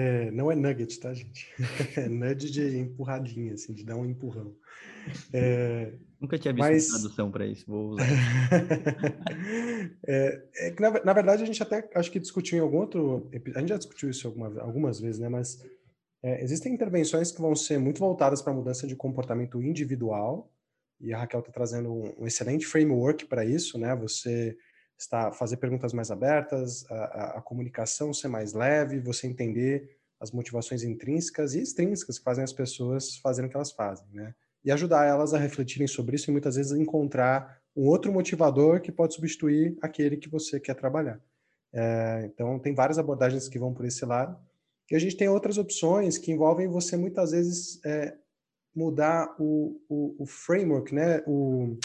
[0.00, 1.46] É, não é nugget, tá, gente?
[1.94, 4.56] É nudge de empurradinha, assim, de dar um empurrão.
[5.30, 6.88] É, Nunca tinha visto mas...
[6.88, 8.06] tradução para isso, vou usar.
[10.08, 13.28] é, é, que, na, na, verdade, a gente até acho que discutiu em algum outro.
[13.54, 15.28] A gente já discutiu isso alguma, algumas vezes, né?
[15.28, 15.62] Mas
[16.22, 20.50] é, existem intervenções que vão ser muito voltadas para a mudança de comportamento individual,
[20.98, 23.94] e a Raquel está trazendo um, um, excelente framework para isso, né?
[23.96, 24.56] Você
[25.02, 30.30] está fazer perguntas mais abertas, a, a, a, comunicação ser mais leve, você entender as
[30.30, 34.34] motivações intrínsecas e extrínsecas que fazem as pessoas fazerem o que elas fazem, né?
[34.62, 38.92] E ajudar elas a refletirem sobre isso e muitas vezes encontrar um outro motivador que
[38.92, 41.18] pode substituir aquele que você quer trabalhar.
[41.72, 44.38] É, então, tem várias abordagens que vão por esse lado.
[44.90, 48.14] E a gente tem outras opções que envolvem você muitas vezes é,
[48.74, 51.22] mudar o, o, o, framework, né?
[51.26, 51.78] O,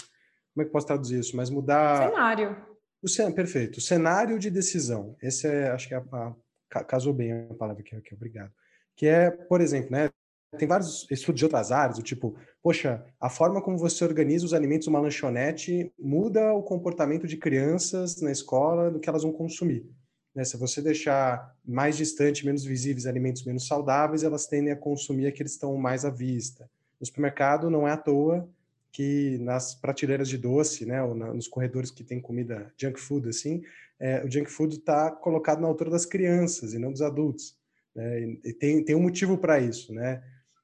[0.52, 1.36] como é que posso traduzir isso?
[1.36, 2.10] Mas mudar.
[2.10, 2.75] Cenário.
[3.06, 3.32] O.
[3.32, 3.80] Perfeito.
[3.80, 5.16] Cenário de decisão.
[5.22, 6.34] Esse é, acho que é a,
[6.72, 8.52] a, casou bem a palavra aqui, aqui, obrigado.
[8.96, 10.10] Que é, por exemplo, né?
[10.58, 14.54] Tem vários estudos de outras áreas, do tipo, poxa, a forma como você organiza os
[14.54, 19.86] alimentos numa lanchonete muda o comportamento de crianças na escola do que elas vão consumir.
[20.34, 20.44] Né?
[20.44, 25.52] Se você deixar mais distante, menos visíveis alimentos menos saudáveis, elas tendem a consumir aqueles
[25.52, 26.68] que estão mais à vista.
[26.98, 28.48] No supermercado, não é à toa
[28.92, 33.28] que nas prateleiras de doce, né, ou na, nos corredores que tem comida junk food,
[33.28, 33.62] assim,
[33.98, 37.56] é, o junk food está colocado na altura das crianças e não dos adultos.
[37.94, 40.22] Né, e, tem, tem um motivo para isso, né?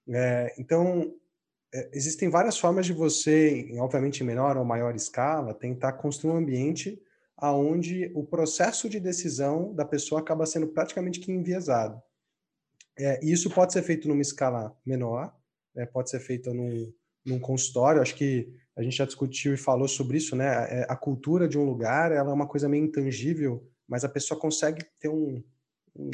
[0.09, 1.15] É, então,
[1.75, 6.37] é, existem várias formas de você, obviamente em menor ou maior escala, tentar construir um
[6.37, 7.01] ambiente
[7.37, 12.01] aonde o processo de decisão da pessoa acaba sendo praticamente que enviesado.
[12.99, 15.35] É, isso pode ser feito numa escala menor,
[15.75, 16.93] né, pode ser feito num,
[17.25, 20.49] num consultório, acho que a gente já discutiu e falou sobre isso, né?
[20.49, 24.09] A, é, a cultura de um lugar, ela é uma coisa meio intangível, mas a
[24.09, 25.43] pessoa consegue ter um,
[25.95, 26.11] um,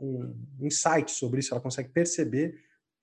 [0.00, 2.58] um insight sobre isso, ela consegue perceber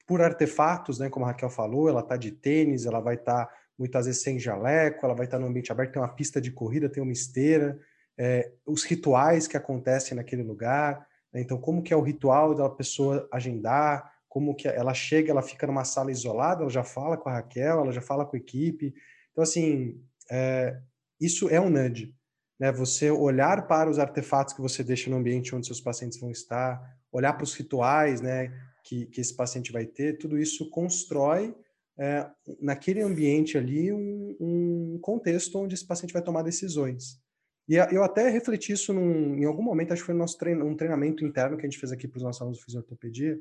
[0.07, 1.09] por artefatos, né?
[1.09, 4.39] Como a Raquel falou, ela tá de tênis, ela vai estar tá, muitas vezes sem
[4.39, 7.11] jaleco, ela vai estar tá no ambiente aberto, tem uma pista de corrida, tem uma
[7.11, 7.79] esteira,
[8.17, 11.41] é, os rituais que acontecem naquele lugar, né?
[11.41, 15.67] então como que é o ritual da pessoa agendar, como que ela chega, ela fica
[15.67, 18.91] numa sala isolada, ela já fala com a Raquel, ela já fala com a equipe.
[19.31, 20.75] Então, assim, é,
[21.21, 22.15] isso é um nudge.
[22.59, 22.71] Né?
[22.71, 26.81] Você olhar para os artefatos que você deixa no ambiente onde seus pacientes vão estar,
[27.11, 28.51] olhar para os rituais né,
[28.83, 31.55] que, que esse paciente vai ter, tudo isso constrói
[31.95, 32.27] é,
[32.59, 37.21] naquele ambiente ali um, um, contexto onde esse paciente vai tomar decisões.
[37.69, 40.65] E eu até refleti isso num, em algum momento, acho que foi no nosso treino,
[40.65, 43.37] um treinamento interno que a gente fez aqui para os nossos alunos de fisioterapia,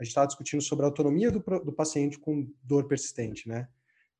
[0.00, 3.68] a gente estava discutindo sobre a autonomia do, do paciente com dor persistente, né?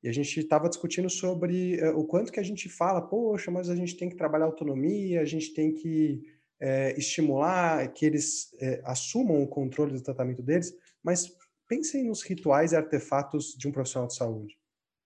[0.03, 3.67] E a gente estava discutindo sobre uh, o quanto que a gente fala, poxa, mas
[3.67, 6.21] a gente tem que trabalhar autonomia, a gente tem que
[6.59, 10.71] é, estimular que eles é, assumam o controle do tratamento deles,
[11.03, 11.35] mas
[11.67, 14.55] pensem nos rituais e artefatos de um profissional de saúde.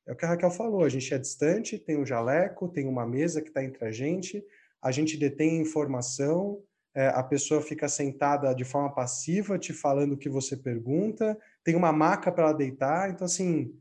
[0.05, 3.07] É o que a Raquel falou, a gente é distante, tem um jaleco, tem uma
[3.07, 4.45] mesa que está entre a gente,
[4.81, 6.61] a gente detém informação,
[6.95, 11.75] é, a pessoa fica sentada de forma passiva, te falando o que você pergunta, tem
[11.75, 13.09] uma maca para ela deitar.
[13.09, 13.77] Então, assim,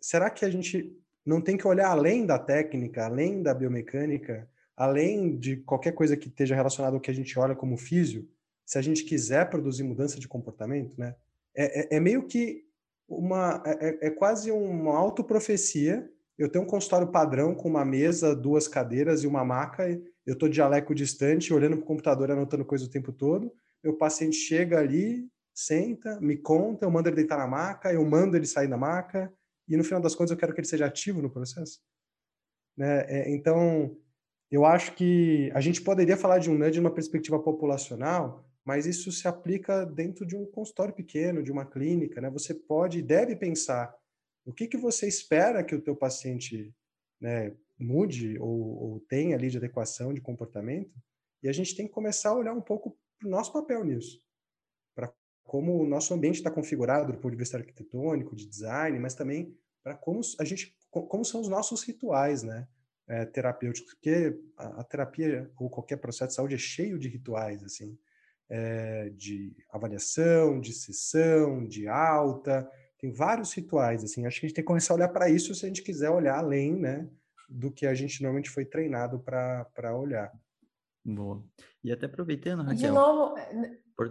[0.00, 0.92] será que a gente
[1.24, 6.26] não tem que olhar além da técnica, além da biomecânica, além de qualquer coisa que
[6.26, 8.28] esteja relacionada ao que a gente olha como físio,
[8.66, 11.14] se a gente quiser produzir mudança de comportamento, né?
[11.54, 12.64] É, é, é meio que
[13.08, 13.62] uma.
[13.64, 16.10] É, é, é quase uma autoprofecia.
[16.38, 19.88] Eu tenho um consultório padrão com uma mesa, duas cadeiras e uma maca
[20.26, 23.52] eu estou de jaleco distante, olhando para o computador, anotando coisa o tempo todo.
[23.82, 28.36] Meu paciente chega ali, senta, me conta, eu mando ele deitar na maca, eu mando
[28.36, 29.32] ele sair da maca,
[29.68, 31.80] e no final das contas eu quero que ele seja ativo no processo.
[32.76, 33.04] Né?
[33.08, 33.96] É, então,
[34.50, 38.86] eu acho que a gente poderia falar de um NUD de uma perspectiva populacional, mas
[38.86, 42.20] isso se aplica dentro de um consultório pequeno, de uma clínica.
[42.20, 42.28] Né?
[42.30, 43.94] Você pode e deve pensar
[44.44, 46.74] o que, que você espera que o teu paciente
[47.20, 50.94] né, mude ou, ou tenha ali de adequação de comportamento,
[51.42, 54.20] e a gente tem que começar a olhar um pouco para o nosso papel nisso,
[54.94, 55.12] para
[55.44, 59.56] como o nosso ambiente está configurado do ponto de vista arquitetônico, de design, mas também
[59.82, 62.68] para como a gente, como são os nossos rituais, né,
[63.08, 67.62] é, terapêuticos, porque a, a, terapia ou qualquer processo de saúde é cheio de rituais,
[67.64, 67.98] assim,
[68.48, 74.56] é, de avaliação, de sessão, de alta, tem vários rituais, assim, acho que a gente
[74.56, 77.08] tem que começar a olhar para isso se a gente quiser olhar além, né,
[77.50, 80.32] do que a gente normalmente foi treinado para olhar.
[81.04, 81.42] Boa.
[81.82, 82.76] E até aproveitando, Raquel...
[82.76, 83.34] De novo,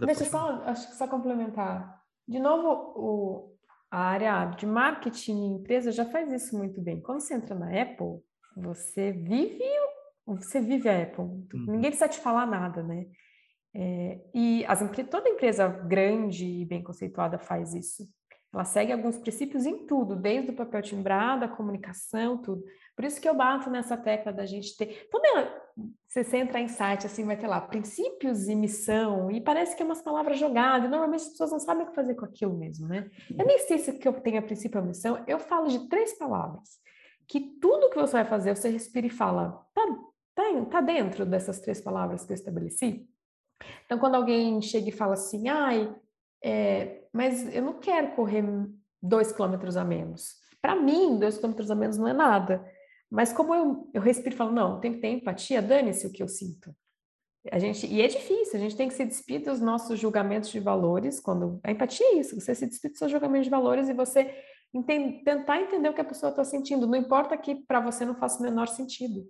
[0.05, 2.03] deixa só, acho que só complementar.
[2.27, 3.55] De novo, o,
[3.89, 7.01] a área de marketing e empresa já faz isso muito bem.
[7.01, 8.21] Quando você entra na Apple,
[8.55, 9.63] você vive,
[10.25, 11.23] você vive a Apple.
[11.23, 11.47] Uhum.
[11.53, 13.07] Ninguém precisa te falar nada, né?
[13.73, 18.07] É, e as, toda empresa grande e bem conceituada faz isso.
[18.51, 22.63] Ela segue alguns princípios em tudo, desde o papel timbrado, a comunicação, tudo.
[22.95, 25.07] Por isso que eu bato nessa tecla da gente ter.
[25.11, 25.49] Quando
[26.07, 29.85] você entra em site, assim, vai ter lá princípios e missão, e parece que é
[29.85, 33.09] umas palavras jogadas, normalmente as pessoas não sabem o que fazer com aquilo mesmo, né?
[33.37, 36.17] Eu nem sei se que eu tenho a princípio ou missão, eu falo de três
[36.17, 36.79] palavras,
[37.27, 39.81] que tudo que você vai fazer, você respira e fala, tá,
[40.33, 43.07] tá, tá dentro dessas três palavras que eu estabeleci?
[43.85, 45.93] Então, quando alguém chega e fala assim, ai,
[46.43, 48.43] é, mas eu não quero correr
[49.01, 50.35] dois quilômetros a menos.
[50.61, 52.65] Para mim, dois quilômetros a menos não é nada.
[53.09, 56.21] Mas como eu, eu respiro e falo, não, tem que ter empatia, dane-se o que
[56.21, 56.75] eu sinto.
[57.51, 60.59] A gente, e é difícil, a gente tem que se despedir dos nossos julgamentos de
[60.59, 63.93] valores, quando a empatia é isso, você se despide dos seus julgamentos de valores e
[63.93, 64.35] você
[64.73, 68.13] entende, tentar entender o que a pessoa está sentindo, não importa que para você não
[68.13, 69.25] faça o menor sentido.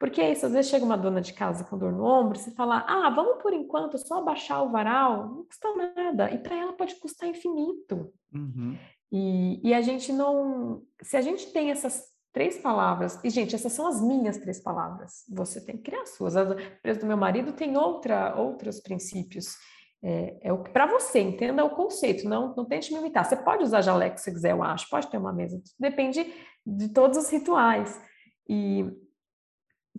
[0.00, 2.50] Porque é isso, às vezes chega uma dona de casa com dor no ombro, você
[2.52, 6.30] fala, ah, vamos por enquanto só abaixar o varal, não custa nada.
[6.32, 8.10] E para ela pode custar infinito.
[8.32, 8.78] Uhum.
[9.12, 10.82] E, e a gente não.
[11.02, 15.22] Se a gente tem essas três palavras, e gente, essas são as minhas três palavras,
[15.28, 16.34] você tem que criar as suas.
[16.34, 19.54] A empresa do meu marido tem outra, outros princípios.
[20.02, 23.26] É, é o para você, entenda o conceito, não, não tente me imitar.
[23.26, 26.24] Você pode usar jaleco se quiser, eu acho, pode ter uma mesa, depende
[26.64, 28.00] de todos os rituais.
[28.48, 28.86] E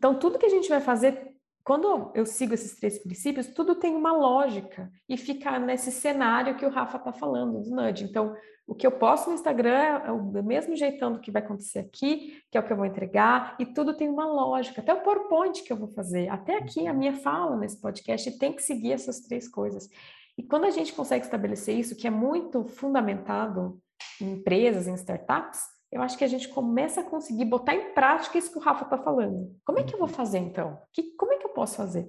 [0.02, 1.32] então, tudo que a gente vai fazer,
[1.64, 6.66] quando eu sigo esses três princípios, tudo tem uma lógica e fica nesse cenário que
[6.66, 8.06] o Rafa está falando, do nudge.
[8.06, 8.36] Então,
[8.66, 12.42] o que eu posto no Instagram é o mesmo jeitão do que vai acontecer aqui,
[12.50, 14.82] que é o que eu vou entregar, e tudo tem uma lógica.
[14.82, 18.54] Até o PowerPoint que eu vou fazer, até aqui a minha fala nesse podcast tem
[18.54, 19.88] que seguir essas três coisas.
[20.36, 23.80] E quando a gente consegue estabelecer isso, que é muito fundamentado
[24.20, 28.38] em empresas, em startups, eu acho que a gente começa a conseguir botar em prática
[28.38, 29.54] isso que o Rafa está falando.
[29.66, 30.14] Como é que eu vou uhum.
[30.14, 30.82] fazer então?
[30.94, 32.08] Que, como é que eu posso fazer?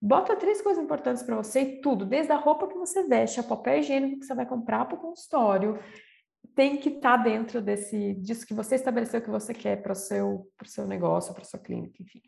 [0.00, 3.42] Bota três coisas importantes para você e tudo, desde a roupa que você veste, a
[3.44, 5.78] papel higiênico que você vai comprar para o consultório,
[6.54, 9.96] tem que estar tá dentro desse disso que você estabeleceu que você quer para o
[9.96, 12.20] seu, seu negócio, para sua clínica, enfim.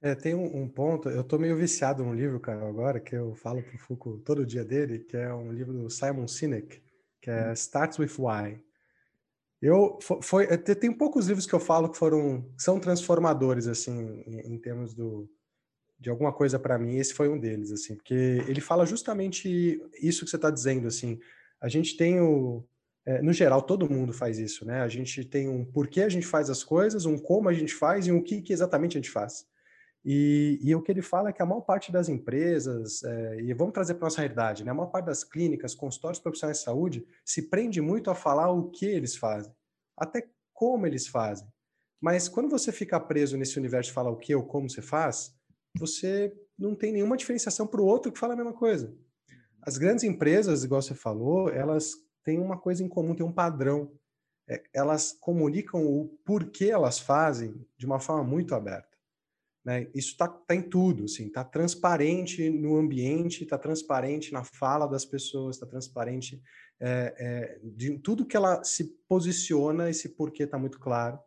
[0.00, 3.36] É, tem um, um, ponto, eu tô meio viciado num livro, cara, agora, que eu
[3.36, 6.82] falo pro Foucault todo dia dele, que é um livro do Simon Sinek,
[7.20, 7.52] que é hum.
[7.52, 8.60] Starts With Why.
[9.62, 14.58] Eu foi, tem poucos livros que eu falo que foram são transformadores assim em, em
[14.58, 15.30] termos do
[16.00, 16.96] de alguma coisa para mim.
[16.96, 21.20] Esse foi um deles assim, porque ele fala justamente isso que você está dizendo assim.
[21.60, 22.64] A gente tem o
[23.06, 24.80] é, no geral todo mundo faz isso, né?
[24.80, 28.08] A gente tem um porquê a gente faz as coisas, um como a gente faz
[28.08, 29.46] e um que, que exatamente a gente faz.
[30.04, 33.54] E, e, o que ele fala é que a maior parte das empresas, é, e
[33.54, 34.72] vamos trazer para nossa realidade, né?
[34.72, 38.68] a maior parte das clínicas, consultórios profissionais de saúde, se prende muito a falar o
[38.70, 39.52] que eles fazem,
[39.96, 41.46] até como eles fazem.
[42.00, 45.32] Mas quando você fica preso nesse universo de falar o que ou como você faz,
[45.78, 48.92] você não tem nenhuma diferenciação para o outro que fala a mesma coisa.
[49.62, 51.92] As grandes empresas, igual você falou, elas
[52.24, 53.92] têm uma coisa em comum, têm um padrão.
[54.48, 58.91] É, elas comunicam o porquê elas fazem de uma forma muito aberta.
[59.64, 59.88] Né?
[59.94, 65.04] Isso está tá em tudo, assim, está transparente no ambiente, está transparente na fala das
[65.04, 66.42] pessoas, está transparente
[66.80, 71.18] é, é, de tudo que ela se posiciona, esse porquê está muito claro.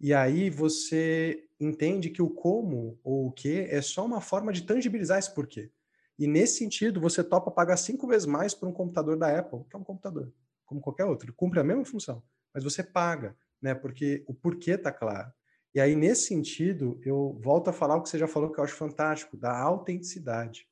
[0.00, 4.62] E aí você entende que o como ou o que é só uma forma de
[4.62, 5.70] tangibilizar esse porquê.
[6.18, 9.76] E nesse sentido, você topa pagar cinco vezes mais por um computador da Apple, que
[9.76, 10.32] é um computador,
[10.64, 13.74] como qualquer outro, cumpre a mesma função, mas você paga, né?
[13.74, 15.32] Porque o porquê está claro.
[15.74, 18.64] E aí, nesse sentido, eu volto a falar o que você já falou, que eu
[18.64, 20.66] acho fantástico, da autenticidade.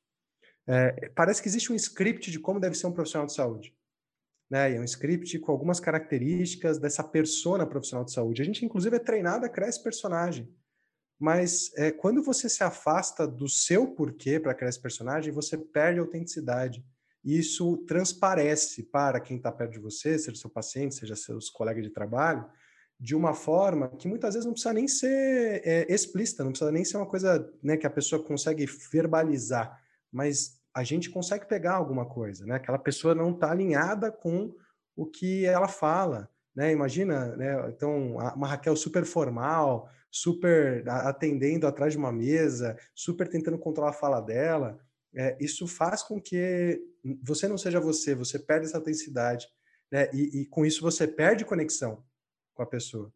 [0.67, 3.75] É, parece que existe um script de como deve ser um profissional de saúde.
[4.49, 4.73] Né?
[4.73, 8.41] E é um script com algumas características dessa persona profissional de saúde.
[8.41, 10.53] A gente, inclusive, é treinado a criar esse personagem.
[11.19, 15.99] Mas é, quando você se afasta do seu porquê para criar esse personagem, você perde
[15.99, 16.83] a autenticidade.
[17.23, 21.83] E isso transparece para quem está perto de você, seja seu paciente, seja seus colegas
[21.83, 22.45] de trabalho,
[23.01, 26.85] de uma forma que muitas vezes não precisa nem ser é, explícita, não precisa nem
[26.85, 29.75] ser uma coisa né, que a pessoa consegue verbalizar,
[30.11, 32.55] mas a gente consegue pegar alguma coisa, né?
[32.55, 34.53] Aquela pessoa não está alinhada com
[34.95, 36.71] o que ela fala, né?
[36.71, 37.69] Imagina, né?
[37.69, 43.93] Então, uma Raquel super formal, super atendendo atrás de uma mesa, super tentando controlar a
[43.93, 44.79] fala dela,
[45.13, 46.79] é, isso faz com que
[47.23, 49.47] você não seja você, você perde essa autenticidade,
[49.91, 50.07] né?
[50.13, 52.03] E, e, com isso você perde conexão
[52.61, 53.11] com a pessoa.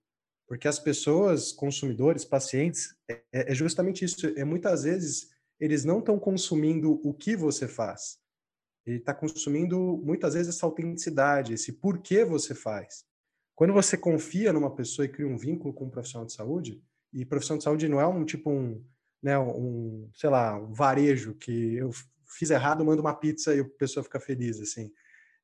[0.47, 4.27] Porque as pessoas, consumidores, pacientes, é, é, é justamente isso.
[4.35, 5.29] É muitas vezes
[5.59, 8.19] eles não estão consumindo o que você faz.
[8.85, 13.05] Ele está consumindo muitas vezes essa autenticidade, esse porquê você faz.
[13.55, 16.83] Quando você confia numa pessoa e cria um vínculo com um profissional de saúde,
[17.13, 18.83] e profissional de saúde não é um tipo um,
[19.23, 21.89] né, um, sei lá, um varejo que eu
[22.27, 24.91] fiz errado, mando uma pizza e a pessoa fica feliz, assim.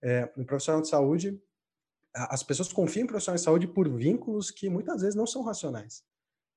[0.04, 1.42] É, um profissional de saúde,
[2.14, 6.04] as pessoas confiam em profissionais de saúde por vínculos que muitas vezes não são racionais.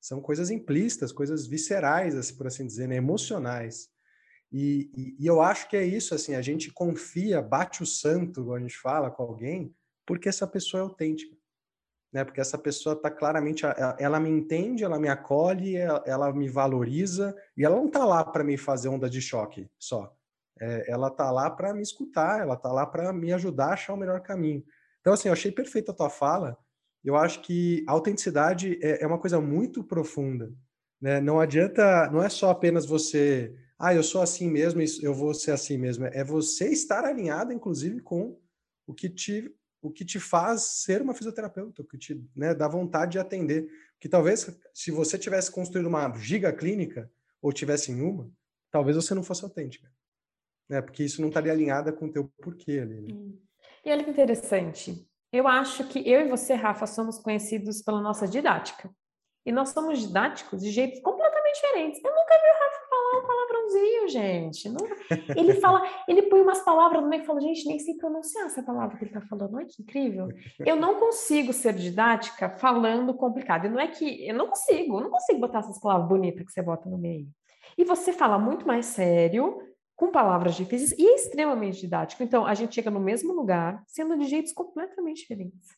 [0.00, 3.88] São coisas implícitas, coisas viscerais, assim, por assim dizer, né, emocionais.
[4.52, 8.44] E, e, e, eu acho que é isso, assim, a gente confia, bate o santo,
[8.44, 9.74] quando a gente fala com alguém,
[10.06, 11.34] porque essa pessoa é autêntica
[12.14, 12.22] né?
[12.24, 13.64] Porque essa pessoa está claramente,
[13.98, 18.44] ela me entende, ela me acolhe, ela me valoriza e ela não está lá para
[18.44, 20.16] me fazer onda de choque só.
[20.60, 23.94] É, ela está lá para me escutar, ela está lá para me ajudar a achar
[23.94, 24.64] o melhor caminho.
[25.04, 26.56] Então, assim, eu achei perfeita a tua fala.
[27.04, 30.50] Eu acho que a autenticidade é, é uma coisa muito profunda.
[30.98, 31.20] Né?
[31.20, 35.50] Não adianta, não é só apenas você, ah, eu sou assim mesmo, eu vou ser
[35.50, 36.06] assim mesmo.
[36.06, 38.40] É você estar alinhado, inclusive, com
[38.86, 42.66] o que te o que te faz ser uma fisioterapeuta, o que te né, dá
[42.66, 43.68] vontade de atender.
[44.00, 48.32] Que talvez, se você tivesse construído uma giga clínica, ou tivesse em uma,
[48.70, 49.92] talvez você não fosse autêntica.
[50.70, 50.80] Né?
[50.80, 53.12] Porque isso não estaria alinhada com o teu porquê ali.
[53.12, 53.34] Né?
[53.84, 55.06] E olha que interessante.
[55.32, 58.90] Eu acho que eu e você, Rafa, somos conhecidos pela nossa didática.
[59.44, 62.00] E nós somos didáticos de jeitos completamente diferentes.
[62.02, 64.68] Eu nunca vi o Rafa falar um palavrãozinho, gente.
[65.36, 68.62] Ele fala, ele põe umas palavras no meio e fala, gente, nem sei pronunciar essa
[68.62, 69.54] palavra que ele está falando.
[69.54, 70.28] Olha que incrível.
[70.60, 73.66] Eu não consigo ser didática falando complicado.
[73.66, 76.52] E não é que eu não consigo, eu não consigo botar essas palavras bonitas que
[76.52, 77.28] você bota no meio.
[77.76, 79.58] E você fala muito mais sério,
[79.96, 82.22] com palavras difíceis e é extremamente didático.
[82.22, 85.68] Então, a gente chega no mesmo lugar, sendo de jeitos completamente diferentes.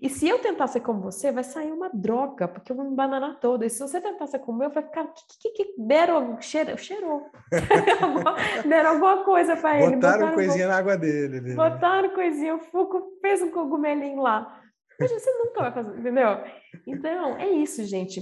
[0.00, 2.96] E se eu tentar ser como você, vai sair uma droga, porque eu vou me
[2.96, 3.64] bananar toda.
[3.64, 5.04] E se você tentar ser como eu, vai ficar.
[5.04, 6.76] Que, que, que, deram, cheirou.
[6.76, 7.30] cheirou.
[8.68, 9.96] deram alguma coisa para ele.
[9.96, 11.40] Botaram, botaram coisinha na água dele.
[11.40, 11.54] Né?
[11.54, 14.60] Botaram coisinha, o Fuco fez um cogumelinho lá.
[14.98, 16.38] Mas você nunca vai fazer, entendeu?
[16.86, 18.20] Então, é isso, gente.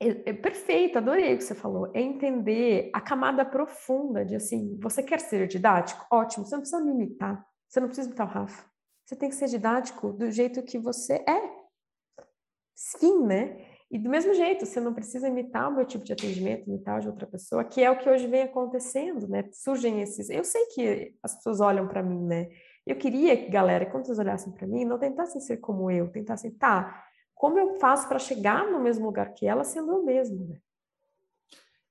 [0.00, 1.90] É, é perfeito, adorei o que você falou.
[1.94, 6.06] É entender a camada profunda de assim, você quer ser didático?
[6.10, 7.46] Ótimo, você não precisa imitar.
[7.68, 8.64] Você não precisa imitar o Rafa.
[9.04, 11.62] Você tem que ser didático do jeito que você é.
[12.74, 13.64] Sim, né?
[13.90, 17.08] E do mesmo jeito, você não precisa imitar o meu tipo de atendimento, imitar de
[17.08, 19.44] outra pessoa, que é o que hoje vem acontecendo, né?
[19.52, 20.30] Surgem esses.
[20.30, 22.48] Eu sei que as pessoas olham para mim, né?
[22.86, 26.50] Eu queria que, galera, quando vocês olhassem para mim, não tentassem ser como eu, tentassem,
[26.52, 27.04] tá,
[27.42, 30.60] como eu faço para chegar no mesmo lugar que ela, sendo eu mesmo, né?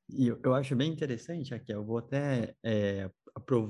[0.07, 3.09] E eu, eu acho bem interessante, aqui, eu vou até é,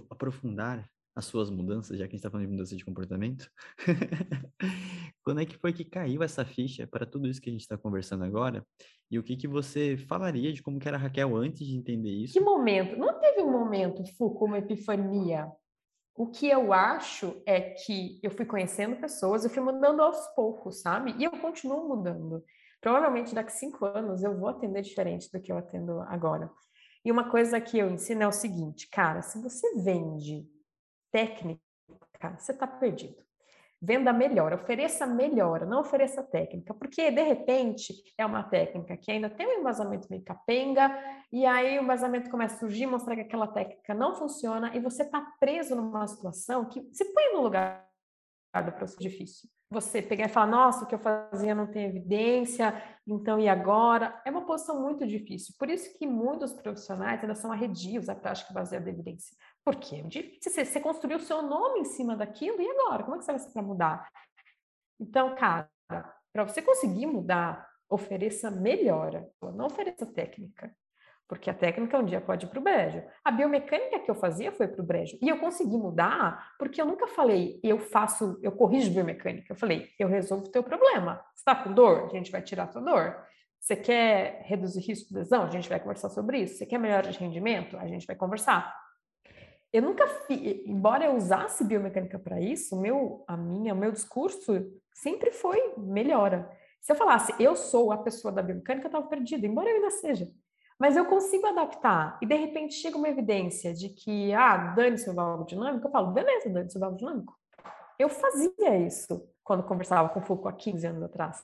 [0.07, 3.49] aprofundar as suas mudanças, já que a gente está falando de mudança de comportamento,
[5.25, 7.79] quando é que foi que caiu essa ficha para tudo isso que a gente está
[7.79, 8.63] conversando agora?
[9.09, 12.11] E o que, que você falaria de como que era a Raquel antes de entender
[12.11, 12.33] isso?
[12.33, 12.95] Que momento?
[12.95, 15.51] Não teve um momento, Fu, como epifania.
[16.21, 20.79] O que eu acho é que eu fui conhecendo pessoas, eu fui mudando aos poucos,
[20.79, 21.15] sabe?
[21.17, 22.45] E eu continuo mudando.
[22.79, 26.47] Provavelmente daqui cinco anos eu vou atender diferente do que eu atendo agora.
[27.03, 30.47] E uma coisa que eu ensino é o seguinte, cara, se você vende
[31.11, 31.59] técnica,
[32.37, 33.17] você está perdido.
[33.81, 39.27] Venda melhor, ofereça melhor, não ofereça técnica, porque de repente é uma técnica que ainda
[39.27, 40.91] tem um embasamento meio capenga,
[41.31, 45.01] e aí o embasamento começa a surgir, mostrar que aquela técnica não funciona, e você
[45.01, 47.87] está preso numa situação que se põe no lugar
[48.53, 52.73] do processo difícil você pegar e falar, nossa, o que eu fazia não tem evidência,
[53.07, 54.21] então e agora?
[54.25, 55.55] É uma posição muito difícil.
[55.57, 59.33] Por isso que muitos profissionais ainda são arredios à prática baseada em evidência.
[59.63, 63.03] Porque é você, construiu o seu nome em cima daquilo, e agora?
[63.03, 64.09] Como é que você vai fazer para mudar?
[64.99, 70.75] Então, cara, para você conseguir mudar, ofereça melhora, não ofereça técnica
[71.31, 73.01] porque a técnica um dia pode ir para o brejo.
[73.23, 75.17] A biomecânica que eu fazia foi para o brejo.
[75.21, 79.53] E eu consegui mudar porque eu nunca falei, eu faço, eu corrijo biomecânica.
[79.53, 81.23] Eu falei, eu resolvo o teu problema.
[81.33, 82.07] Você está com dor?
[82.07, 83.17] A gente vai tirar a tua dor.
[83.57, 85.43] Você quer reduzir risco de lesão?
[85.43, 86.57] A gente vai conversar sobre isso.
[86.57, 87.77] Você quer melhora de rendimento?
[87.77, 88.75] A gente vai conversar.
[89.73, 95.31] Eu nunca fiz, embora eu usasse biomecânica para isso, meu, a minha, meu discurso sempre
[95.31, 96.49] foi melhora.
[96.81, 99.91] Se eu falasse, eu sou a pessoa da biomecânica, eu estava perdida, embora eu ainda
[99.91, 100.29] seja.
[100.77, 102.17] Mas eu consigo adaptar.
[102.21, 105.87] E de repente chega uma evidência de que, ah, dane-se o valor dinâmico.
[105.87, 107.37] Eu falo, beleza, dane-se o valor dinâmico.
[107.99, 111.43] Eu fazia isso quando conversava com o Foucault há 15 anos atrás.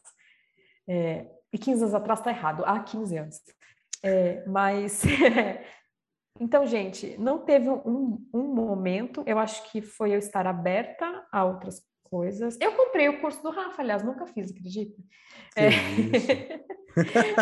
[0.88, 3.42] É, e 15 anos atrás está errado, há 15 anos.
[4.04, 5.04] É, mas
[6.40, 11.46] Então, gente, não teve um, um momento, eu acho que foi eu estar aberta a
[11.46, 12.58] outras coisas.
[12.62, 15.02] Eu comprei o curso do Rafa, aliás, nunca fiz, acredita?
[15.56, 15.70] É...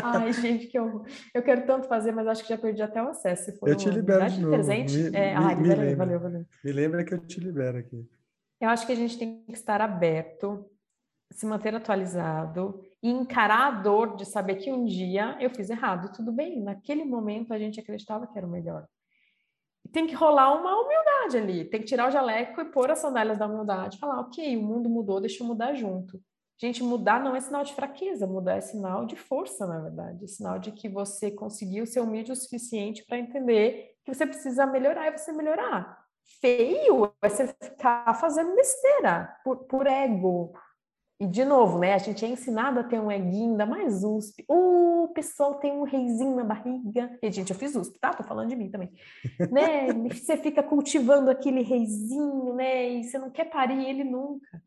[0.03, 3.07] Ai, gente, que eu, eu quero tanto fazer, mas acho que já perdi até o
[3.07, 3.53] acesso.
[3.65, 4.53] eu te libero de, de novo.
[4.53, 4.97] presente.
[4.97, 5.37] Me, é...
[5.37, 6.45] me, Ai, me valeu, valeu, valeu.
[6.63, 8.05] Me lembra que eu te libero aqui.
[8.59, 10.69] Eu acho que a gente tem que estar aberto,
[11.31, 16.11] se manter atualizado e encarar a dor de saber que um dia eu fiz errado.
[16.11, 18.87] Tudo bem, naquele momento a gente acreditava que era o melhor.
[19.91, 23.37] Tem que rolar uma humildade ali, tem que tirar o jaleco e pôr as sandálias
[23.37, 26.19] da humildade, falar, ok, o mundo mudou, deixa eu mudar junto.
[26.57, 30.23] Gente, mudar não é sinal de fraqueza, mudar é sinal de força, na verdade.
[30.23, 34.65] É sinal de que você conseguiu ser humilde o suficiente para entender que você precisa
[34.65, 36.03] melhorar e você melhorar.
[36.41, 40.53] Feio é você ficar fazendo besteira por, por ego,
[41.17, 44.43] e, de novo, né, a gente é ensinado a ter um eguinho, ainda mais USP.
[44.49, 47.17] Uh, o pessoal tem um reizinho na barriga.
[47.21, 48.13] E, gente, eu fiz USP, tá?
[48.13, 48.91] Tô falando de mim também.
[49.49, 49.93] né?
[50.09, 52.89] Você fica cultivando aquele reizinho, né?
[52.89, 54.61] E você não quer parir ele nunca.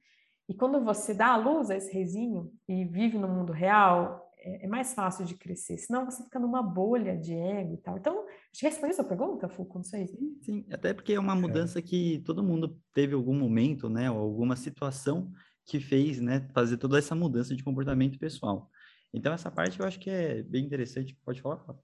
[0.49, 4.64] E quando você dá a luz a esse reizinho e vive no mundo real, é,
[4.64, 5.76] é mais fácil de crescer.
[5.76, 7.99] Senão você fica numa bolha de ego e tal.
[7.99, 10.07] Então, acho que respondeu a sua pergunta, Fulco, não sei.
[10.07, 11.38] Sim, sim, até porque é uma é.
[11.38, 11.82] mudança é.
[11.82, 14.11] que todo mundo teve algum momento, né?
[14.11, 15.30] Ou alguma situação
[15.68, 18.70] que fez, né, fazer toda essa mudança de comportamento pessoal.
[19.12, 21.14] Então, essa parte eu acho que é bem interessante.
[21.24, 21.82] Pode falar, Fábio.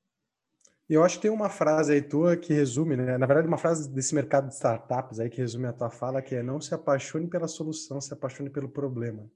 [0.88, 3.16] Eu acho que tem uma frase aí tua que resume, né?
[3.18, 6.34] Na verdade, uma frase desse mercado de startups aí que resume a tua fala, que
[6.34, 9.30] é não se apaixone pela solução, se apaixone pelo problema.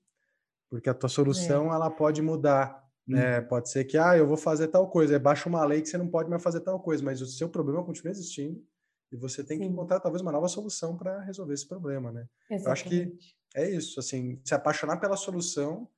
[0.70, 1.74] Porque a tua solução, é.
[1.74, 3.40] ela pode mudar, né?
[3.40, 3.44] Hum.
[3.48, 5.98] Pode ser que, ah, eu vou fazer tal coisa, é baixa uma lei que você
[5.98, 8.62] não pode mais fazer tal coisa, mas o seu problema continua existindo
[9.10, 9.64] e você tem Sim.
[9.64, 12.26] que encontrar talvez uma nova solução para resolver esse problema, né?
[12.50, 12.66] Exatamente.
[12.66, 15.88] Eu acho que é isso, assim, se apaixonar pela solução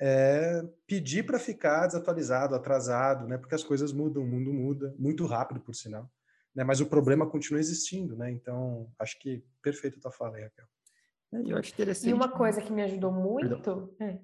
[0.00, 3.36] é pedir para ficar desatualizado, atrasado, né?
[3.36, 6.10] Porque as coisas mudam, o mundo muda muito rápido, por sinal.
[6.54, 6.64] Né?
[6.64, 8.30] Mas o problema continua existindo, né?
[8.30, 10.64] Então, acho que perfeito a tua fala aí, Raquel.
[11.34, 12.08] É, eu acho interessante.
[12.08, 13.94] E uma coisa que me ajudou muito.
[14.00, 14.18] É.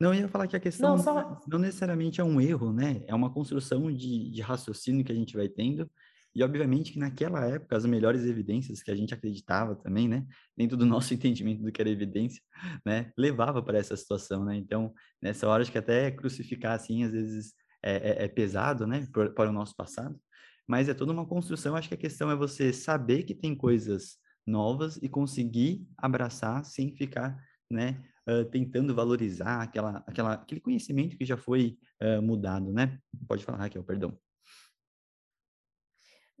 [0.00, 1.42] Não, eu ia falar que a questão não, só...
[1.46, 3.02] não necessariamente é um erro, né?
[3.08, 5.90] É uma construção de, de raciocínio que a gente vai tendo
[6.34, 10.26] e, obviamente, que naquela época, as melhores evidências que a gente acreditava também, né,
[10.56, 12.42] dentro do nosso entendimento do que era evidência,
[12.86, 14.56] né, levava para essa situação, né?
[14.56, 19.06] Então, nessa hora, acho que até crucificar, assim, às vezes é, é, é pesado, né,
[19.12, 20.18] para, o nosso passado,
[20.68, 21.74] mas é toda uma construção.
[21.74, 26.94] Acho que a questão é você saber que tem coisas novas e conseguir abraçar sem
[26.94, 27.36] ficar,
[27.70, 32.98] né, uh, tentando valorizar aquela, aquela, aquele conhecimento que já foi uh, mudado, né?
[33.26, 34.16] Pode falar, Raquel, perdão.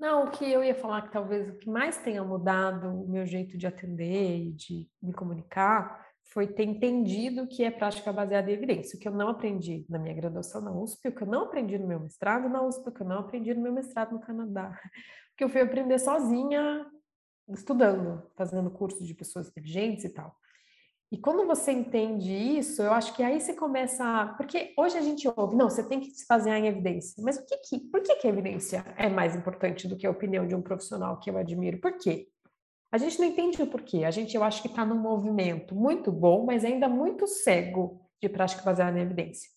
[0.00, 3.26] Não, o que eu ia falar que talvez o que mais tenha mudado o meu
[3.26, 8.54] jeito de atender e de me comunicar foi ter entendido que é prática baseada em
[8.54, 11.42] evidência, o que eu não aprendi na minha graduação na USP, o que eu não
[11.42, 14.20] aprendi no meu mestrado na USP, o que eu não aprendi no meu mestrado no
[14.20, 14.80] Canadá,
[15.36, 16.86] que eu fui aprender sozinha,
[17.50, 20.34] estudando, fazendo cursos de pessoas inteligentes e tal.
[21.12, 24.26] E quando você entende isso, eu acho que aí você começa a...
[24.28, 27.20] Porque hoje a gente ouve, não, você tem que se basear em evidência.
[27.24, 30.10] Mas o que que, por que, que a evidência é mais importante do que a
[30.10, 31.80] opinião de um profissional que eu admiro?
[31.80, 32.28] Por quê?
[32.92, 34.04] A gente não entende o porquê.
[34.04, 38.28] A gente, eu acho que está num movimento muito bom, mas ainda muito cego de
[38.28, 39.50] prática baseada em evidência.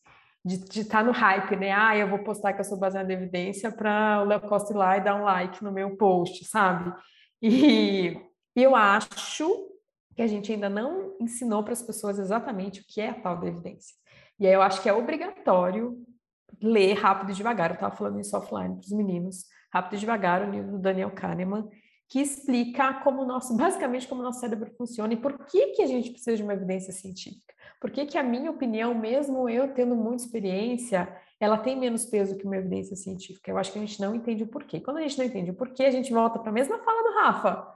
[0.44, 1.72] De estar tá no hype, né?
[1.72, 4.78] Ah, eu vou postar que eu sou baseada em evidência para o Léo Costa ir
[4.78, 6.94] lá e dar um like no meu post, sabe?
[7.42, 8.18] E
[8.56, 9.73] eu acho
[10.16, 13.40] que a gente ainda não ensinou para as pessoas exatamente o que é a tal
[13.40, 13.96] da evidência.
[14.40, 15.98] E aí eu acho que é obrigatório
[16.62, 17.72] ler rápido e devagar.
[17.72, 21.12] Eu estava falando isso offline para os meninos, rápido e devagar, o livro do Daniel
[21.12, 21.68] Kahneman,
[22.08, 25.88] que explica como nosso, basicamente como o nosso cérebro funciona e por que, que a
[25.88, 27.54] gente precisa de uma evidência científica.
[27.82, 32.38] Por que, que a minha opinião, mesmo eu tendo muita experiência, ela tem menos peso
[32.38, 33.52] que uma evidência científica.
[33.52, 34.80] Eu acho que a gente não entende o porquê.
[34.80, 37.16] Quando a gente não entende o porquê, a gente volta para a mesma fala do
[37.20, 37.73] Rafa.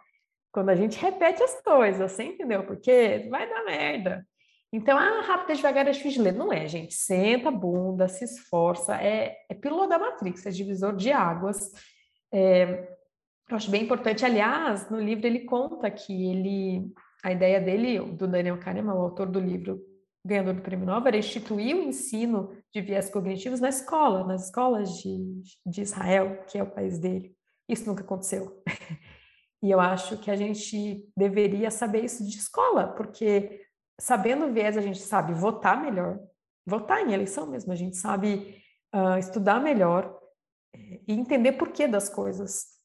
[0.58, 2.66] Quando a gente repete as coisas, você entendeu?
[2.66, 4.28] Porque vai dar merda.
[4.74, 6.34] Então, ah, rápido devagar é difícil de ler.
[6.34, 6.96] Não é, gente.
[6.96, 8.96] Senta a bunda, se esforça.
[8.96, 11.72] É, é pílula da Matrix, é divisor de águas.
[12.34, 12.90] É,
[13.48, 14.26] eu acho bem importante.
[14.26, 16.92] Aliás, no livro ele conta que ele,
[17.24, 19.80] a ideia dele, do Daniel Kahneman, o autor do livro
[20.26, 24.90] ganhador do Prêmio Nobel, era instituir o ensino de viés cognitivos na escola, nas escolas
[25.04, 27.36] de, de Israel, que é o país dele.
[27.70, 28.60] Isso nunca aconteceu.
[29.62, 33.66] E eu acho que a gente deveria saber isso de escola, porque
[34.00, 36.20] sabendo viés a gente sabe votar melhor,
[36.66, 40.16] votar em eleição mesmo, a gente sabe uh, estudar melhor
[40.76, 42.78] eh, e entender porquê das coisas.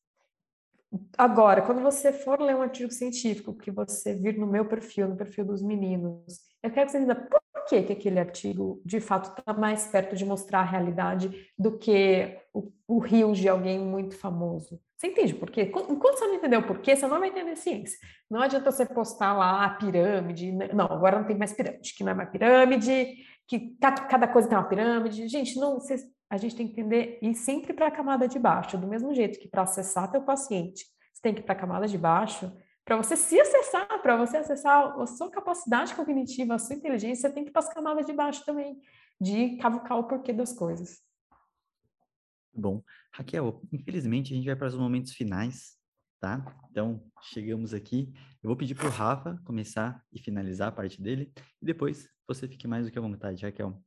[1.16, 5.16] Agora, quando você for ler um artigo científico, que você vir no meu perfil, no
[5.16, 7.28] perfil dos meninos, Eu quero que você diga
[7.62, 11.78] por que, que aquele artigo, de fato, está mais perto de mostrar a realidade do
[11.78, 14.80] que o, o rio de alguém muito famoso.
[14.96, 15.62] Você entende por quê?
[15.62, 17.98] Enquanto você não entendeu o porquê, você não vai entender ciência.
[18.30, 20.52] Não adianta você postar lá a pirâmide.
[20.52, 20.70] Né?
[20.72, 23.16] Não, agora não tem mais pirâmide, que não é mais pirâmide,
[23.48, 25.28] que cada coisa tem uma pirâmide.
[25.28, 25.96] Gente, não, você,
[26.30, 29.38] a gente tem que entender e sempre para a camada de baixo, do mesmo jeito
[29.38, 32.52] que para acessar teu paciente, você tem que ir para a camada de baixo,
[32.84, 37.34] para você se acessar, para você acessar a sua capacidade cognitiva, a sua inteligência, você
[37.34, 38.80] tem que ir para as camadas de baixo também,
[39.20, 41.00] de cavucar o porquê das coisas.
[42.54, 45.78] Bom, Raquel, infelizmente a gente vai para os momentos finais,
[46.20, 46.44] tá?
[46.70, 48.12] Então, chegamos aqui.
[48.42, 52.46] Eu vou pedir para o Rafa começar e finalizar a parte dele, e depois você
[52.46, 53.80] fique mais do que à vontade, Raquel.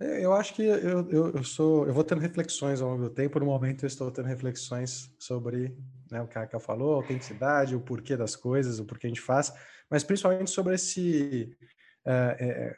[0.00, 3.10] É, eu acho que eu, eu, eu, sou, eu vou tendo reflexões ao longo do
[3.10, 3.38] tempo.
[3.38, 5.76] No momento, eu estou tendo reflexões sobre
[6.14, 9.10] né, o que a Raquel falou, a autenticidade, o porquê das coisas, o porquê a
[9.10, 9.52] gente faz,
[9.90, 11.54] mas principalmente sobre esse,
[12.06, 12.74] é,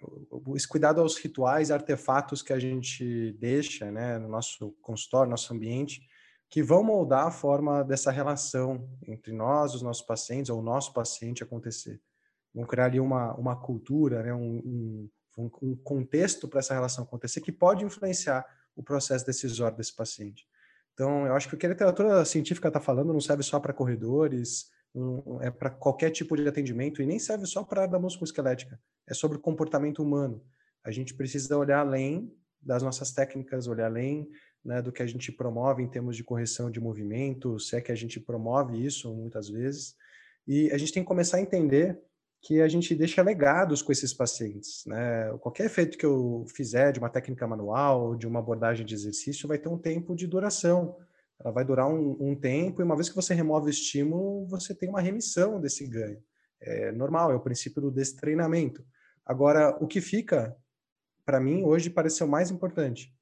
[0.54, 6.00] esse cuidado aos rituais, artefatos que a gente deixa né, no nosso consultório, nosso ambiente,
[6.48, 10.92] que vão moldar a forma dessa relação entre nós, os nossos pacientes, ou o nosso
[10.92, 12.00] paciente acontecer.
[12.54, 17.40] Vão criar ali uma, uma cultura, né, um um, um contexto para essa relação acontecer
[17.40, 20.46] que pode influenciar o processo decisório desse paciente.
[20.96, 23.74] Então, eu acho que o que a literatura científica está falando não serve só para
[23.74, 28.80] corredores, um, é para qualquer tipo de atendimento e nem serve só para a musculoesquelética.
[29.06, 30.42] É sobre o comportamento humano.
[30.82, 34.26] A gente precisa olhar além das nossas técnicas, olhar além
[34.64, 37.92] né, do que a gente promove em termos de correção de movimento, se é que
[37.92, 39.94] a gente promove isso muitas vezes.
[40.48, 42.00] E a gente tem que começar a entender
[42.42, 44.84] que a gente deixa legados com esses pacientes.
[44.86, 45.36] Né?
[45.40, 49.58] Qualquer efeito que eu fizer de uma técnica manual, de uma abordagem de exercício, vai
[49.58, 50.96] ter um tempo de duração.
[51.40, 54.74] Ela vai durar um, um tempo, e uma vez que você remove o estímulo, você
[54.74, 56.22] tem uma remissão desse ganho.
[56.60, 58.84] É normal, é o princípio do destreinamento.
[59.24, 60.56] Agora, o que fica,
[61.24, 63.12] para mim, hoje pareceu mais importante.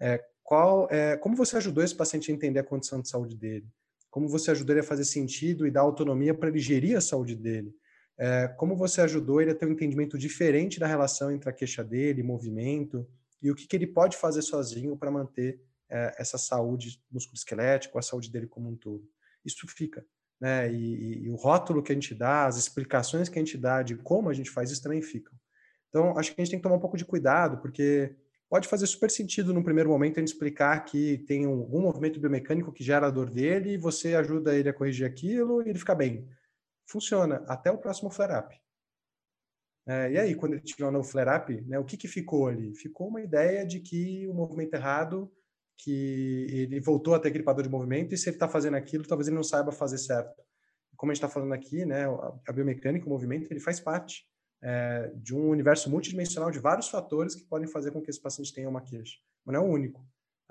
[0.00, 3.68] É, qual, é, como você ajudou esse paciente a entender a condição de saúde dele?
[4.10, 7.36] Como você ajudou ele a fazer sentido e dar autonomia para ele gerir a saúde
[7.36, 7.72] dele?
[8.20, 11.82] É, como você ajudou ele a ter um entendimento diferente da relação entre a queixa
[11.82, 13.08] dele, movimento,
[13.40, 15.58] e o que, que ele pode fazer sozinho para manter
[15.88, 19.08] é, essa saúde musculoesquelética, a saúde dele como um todo.
[19.42, 20.04] Isso fica.
[20.38, 20.70] Né?
[20.70, 23.96] E, e, o rótulo que a gente dá, as explicações que a gente dá de
[23.96, 25.32] como a gente faz isso também ficam.
[25.88, 28.14] Então, acho que a gente tem que tomar um pouco de cuidado, porque
[28.50, 32.70] pode fazer super sentido no primeiro momento a gente explicar que tem algum movimento biomecânico
[32.70, 35.94] que gera a dor dele e você ajuda ele a corrigir aquilo e ele fica
[35.94, 36.28] bem
[36.90, 38.54] funciona até o próximo flare-up.
[39.86, 42.74] É, e aí, quando ele tiver um novo flare-up, né, o que, que ficou ali?
[42.74, 45.32] Ficou uma ideia de que o movimento errado,
[45.78, 49.28] que ele voltou a ter gripador de movimento, e se ele está fazendo aquilo, talvez
[49.28, 50.42] ele não saiba fazer certo.
[50.96, 52.04] Como a gente está falando aqui, né,
[52.46, 54.26] a biomecânica, o movimento, ele faz parte
[54.62, 58.52] é, de um universo multidimensional de vários fatores que podem fazer com que esse paciente
[58.52, 59.18] tenha uma queixa.
[59.44, 60.00] Mas não é o único.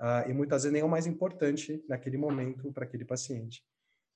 [0.00, 3.62] Uh, e muitas vezes nem é o mais importante naquele momento para aquele paciente.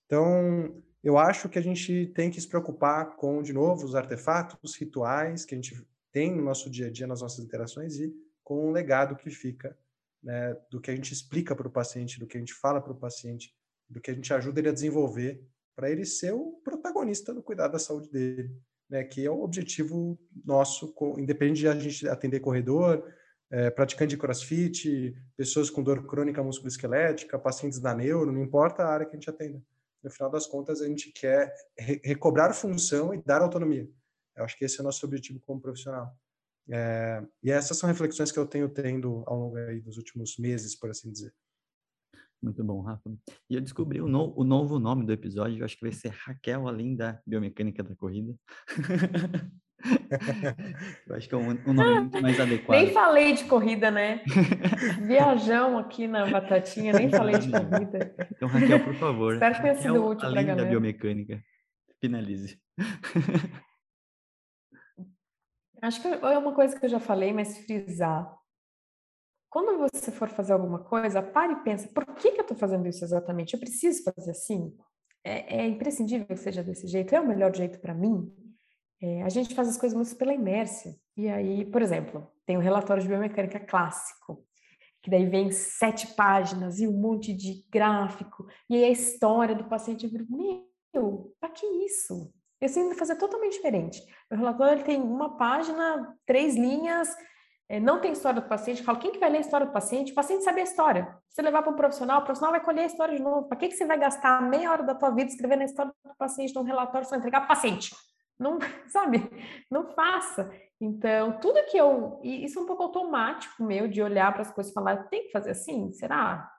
[0.07, 4.59] Então, eu acho que a gente tem que se preocupar com, de novo, os artefatos,
[4.63, 8.11] os rituais que a gente tem no nosso dia a dia, nas nossas interações e
[8.43, 9.77] com o legado que fica
[10.23, 12.93] né, do que a gente explica para o paciente, do que a gente fala para
[12.93, 13.55] o paciente,
[13.89, 15.45] do que a gente ajuda ele a desenvolver
[15.77, 18.51] para ele ser o protagonista do cuidado da saúde dele,
[18.89, 23.05] né, que é o objetivo nosso, independente de a gente atender corredor,
[23.51, 28.89] é, praticante de crossfit, pessoas com dor crônica musculoesquelética, pacientes da neuro, não importa a
[28.89, 29.63] área que a gente atenda
[30.05, 33.89] no final das contas, a gente quer re recobrar função e dar autonomia.
[34.37, 36.15] Eu acho que esse é o nosso objetivo como profissional.
[36.71, 40.91] É, e essas são reflexões que eu tenho tendo ao longo dos últimos meses, por
[40.91, 41.35] assim dizer.
[42.43, 43.11] Muito bom, Rafa.
[43.49, 46.11] E eu descobri o, no, o novo nome do episódio, eu acho que vai ser
[46.11, 48.35] Raquel, além da biomecânica da corrida.
[51.07, 52.79] Eu acho que é um, um nome muito mais adequado.
[52.79, 54.23] Nem falei de corrida, né?
[55.03, 58.15] Viajão aqui na batatinha, nem falei de corrida.
[58.33, 59.35] Então, Raquel, por favor.
[59.35, 60.65] Espero que tenha sido útil para a galera.
[60.65, 61.43] da biomecânica.
[62.01, 62.59] Finalize.
[65.83, 68.35] Acho que é uma coisa que eu já falei, mas frisar.
[69.51, 72.89] Quando você for fazer alguma coisa, pare e pensa, por que, que eu estou fazendo
[72.89, 73.53] isso exatamente?
[73.55, 74.75] Eu preciso fazer assim?
[75.23, 77.15] É, é imprescindível que seja desse jeito?
[77.15, 78.33] É o melhor jeito para mim?
[79.01, 80.95] É, a gente faz as coisas muito pela inércia.
[81.17, 84.45] E aí, por exemplo, tem um relatório de biomecânica clássico,
[85.03, 89.65] que daí vem sete páginas e um monte de gráfico, e aí a história do
[89.65, 90.07] paciente.
[90.07, 90.27] Eu
[90.95, 92.33] meu, para que isso?
[92.61, 94.01] Eu sinto fazer totalmente diferente.
[94.31, 97.15] O relatório ele tem uma página, três linhas,
[97.69, 98.79] é, não tem história do paciente.
[98.79, 100.13] Eu falo, quem que vai ler a história do paciente?
[100.13, 101.05] O paciente sabe a história.
[101.29, 103.49] Se você levar para um profissional, o profissional vai colher a história de novo.
[103.49, 106.15] Para que, que você vai gastar meia hora da tua vida escrevendo a história do
[106.17, 107.95] paciente num relatório só entregar para paciente?
[108.39, 108.59] Não,
[108.89, 109.19] sabe?
[109.71, 110.51] Não faça.
[110.81, 112.21] Então, tudo que eu.
[112.23, 115.33] Isso é um pouco automático meu de olhar para as coisas e falar, tem que
[115.33, 115.93] fazer assim?
[115.93, 116.51] Será?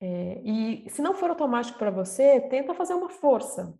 [0.00, 3.74] É, e se não for automático para você, tenta fazer uma força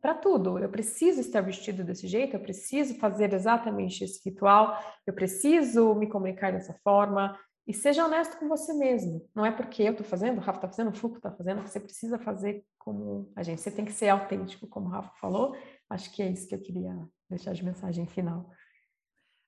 [0.00, 0.58] para tudo.
[0.58, 6.08] Eu preciso estar vestido desse jeito, eu preciso fazer exatamente esse ritual, eu preciso me
[6.08, 7.38] comunicar dessa forma.
[7.66, 9.26] E seja honesto com você mesmo.
[9.34, 11.80] Não é porque eu estou fazendo, o Rafa está fazendo, o Fuco está fazendo, você
[11.80, 13.62] precisa fazer como a gente.
[13.62, 15.56] Você tem que ser autêntico, como o Rafa falou.
[15.90, 18.50] Acho que é isso que eu queria deixar de mensagem final.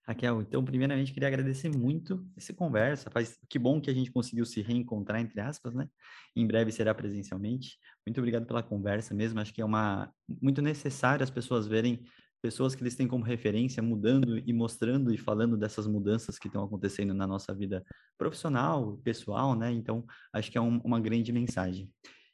[0.07, 3.11] Raquel, então, primeiramente, queria agradecer muito essa conversa.
[3.11, 5.89] Faz, que bom que a gente conseguiu se reencontrar, entre aspas, né?
[6.35, 7.77] Em breve será presencialmente.
[8.07, 9.41] Muito obrigado pela conversa mesmo.
[9.41, 12.05] Acho que é uma muito necessário as pessoas verem
[12.41, 16.63] pessoas que eles têm como referência mudando e mostrando e falando dessas mudanças que estão
[16.63, 17.85] acontecendo na nossa vida
[18.17, 19.73] profissional, pessoal, né?
[19.73, 21.91] Então, acho que é um, uma grande mensagem.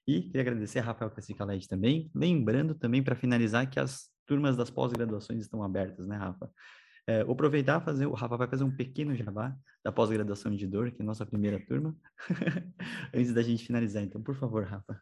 [0.06, 4.70] E queria agradecer a Rafael Cacica também, lembrando também para finalizar que as turmas das
[4.70, 6.50] pós-graduações estão abertas, né, Rafa?
[7.06, 10.90] É, vou aproveitar fazer, o Rafa vai fazer um pequeno jabá da pós-graduação de dor,
[10.90, 11.96] que é a nossa primeira turma,
[13.14, 14.02] antes da gente finalizar.
[14.02, 15.00] Então, por favor, Rafa.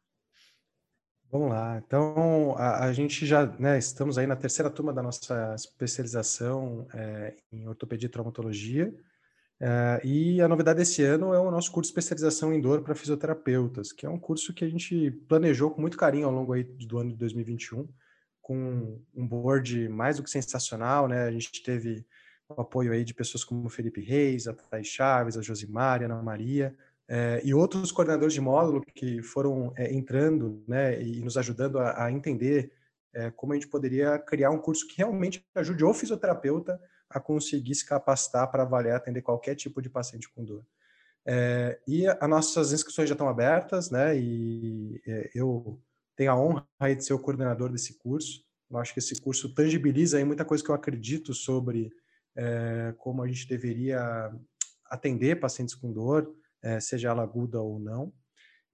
[1.31, 1.79] Vamos lá.
[1.79, 7.37] Então, a, a gente já, né, estamos aí na terceira turma da nossa especialização é,
[7.53, 8.93] em ortopedia e traumatologia.
[9.63, 12.95] É, e a novidade desse ano é o nosso curso de especialização em dor para
[12.95, 16.65] fisioterapeutas, que é um curso que a gente planejou com muito carinho ao longo aí
[16.65, 17.87] do ano de 2021
[18.41, 21.25] com um board mais do que sensacional, né?
[21.25, 22.05] A gente teve
[22.49, 26.21] o apoio aí de pessoas como Felipe Reis, a Thais Chaves, a Josimar, a Ana
[26.21, 26.75] Maria,
[27.07, 32.07] é, e outros coordenadores de módulo que foram é, entrando né, e nos ajudando a,
[32.07, 32.73] a entender
[33.35, 36.81] como a gente poderia criar um curso que realmente ajude o fisioterapeuta
[37.11, 40.65] a conseguir se capacitar para avaliar atender qualquer tipo de paciente com dor.
[41.27, 44.17] É, e as nossas inscrições já estão abertas, né?
[44.17, 45.83] E é, eu
[46.17, 48.45] tenho a honra de ser o coordenador desse curso.
[48.71, 51.93] Eu acho que esse curso tangibiliza aí muita coisa que eu acredito sobre
[52.37, 54.33] é, como a gente deveria
[54.87, 56.33] atender pacientes com dor,
[56.63, 58.13] é, seja ela aguda ou não.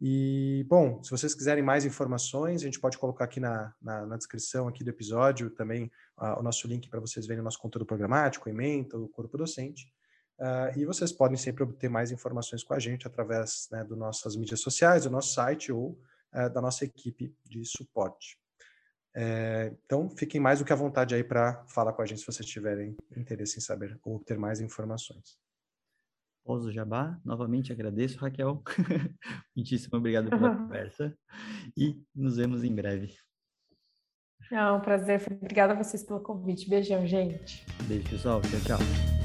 [0.00, 4.16] E, bom, se vocês quiserem mais informações, a gente pode colocar aqui na, na, na
[4.16, 7.86] descrição aqui do episódio também uh, o nosso link para vocês verem o nosso conteúdo
[7.86, 9.90] programático, ementa, o corpo docente.
[10.38, 14.36] Uh, e vocês podem sempre obter mais informações com a gente através né, das nossas
[14.36, 15.98] mídias sociais, do nosso site ou
[16.36, 18.38] é, da nossa equipe de suporte.
[19.14, 22.26] É, então, fiquem mais do que à vontade aí para falar com a gente se
[22.26, 25.38] vocês tiverem interesse em saber ou obter mais informações.
[26.46, 28.62] Pouso Jabá, novamente agradeço, Raquel.
[29.54, 31.12] Muitíssimo obrigado pela conversa
[31.76, 33.12] e nos vemos em breve.
[34.52, 35.20] É um prazer.
[35.28, 36.70] Obrigada a vocês pelo convite.
[36.70, 37.66] Beijão, gente.
[37.88, 38.40] Beijo, pessoal.
[38.42, 39.15] Tchau, tchau.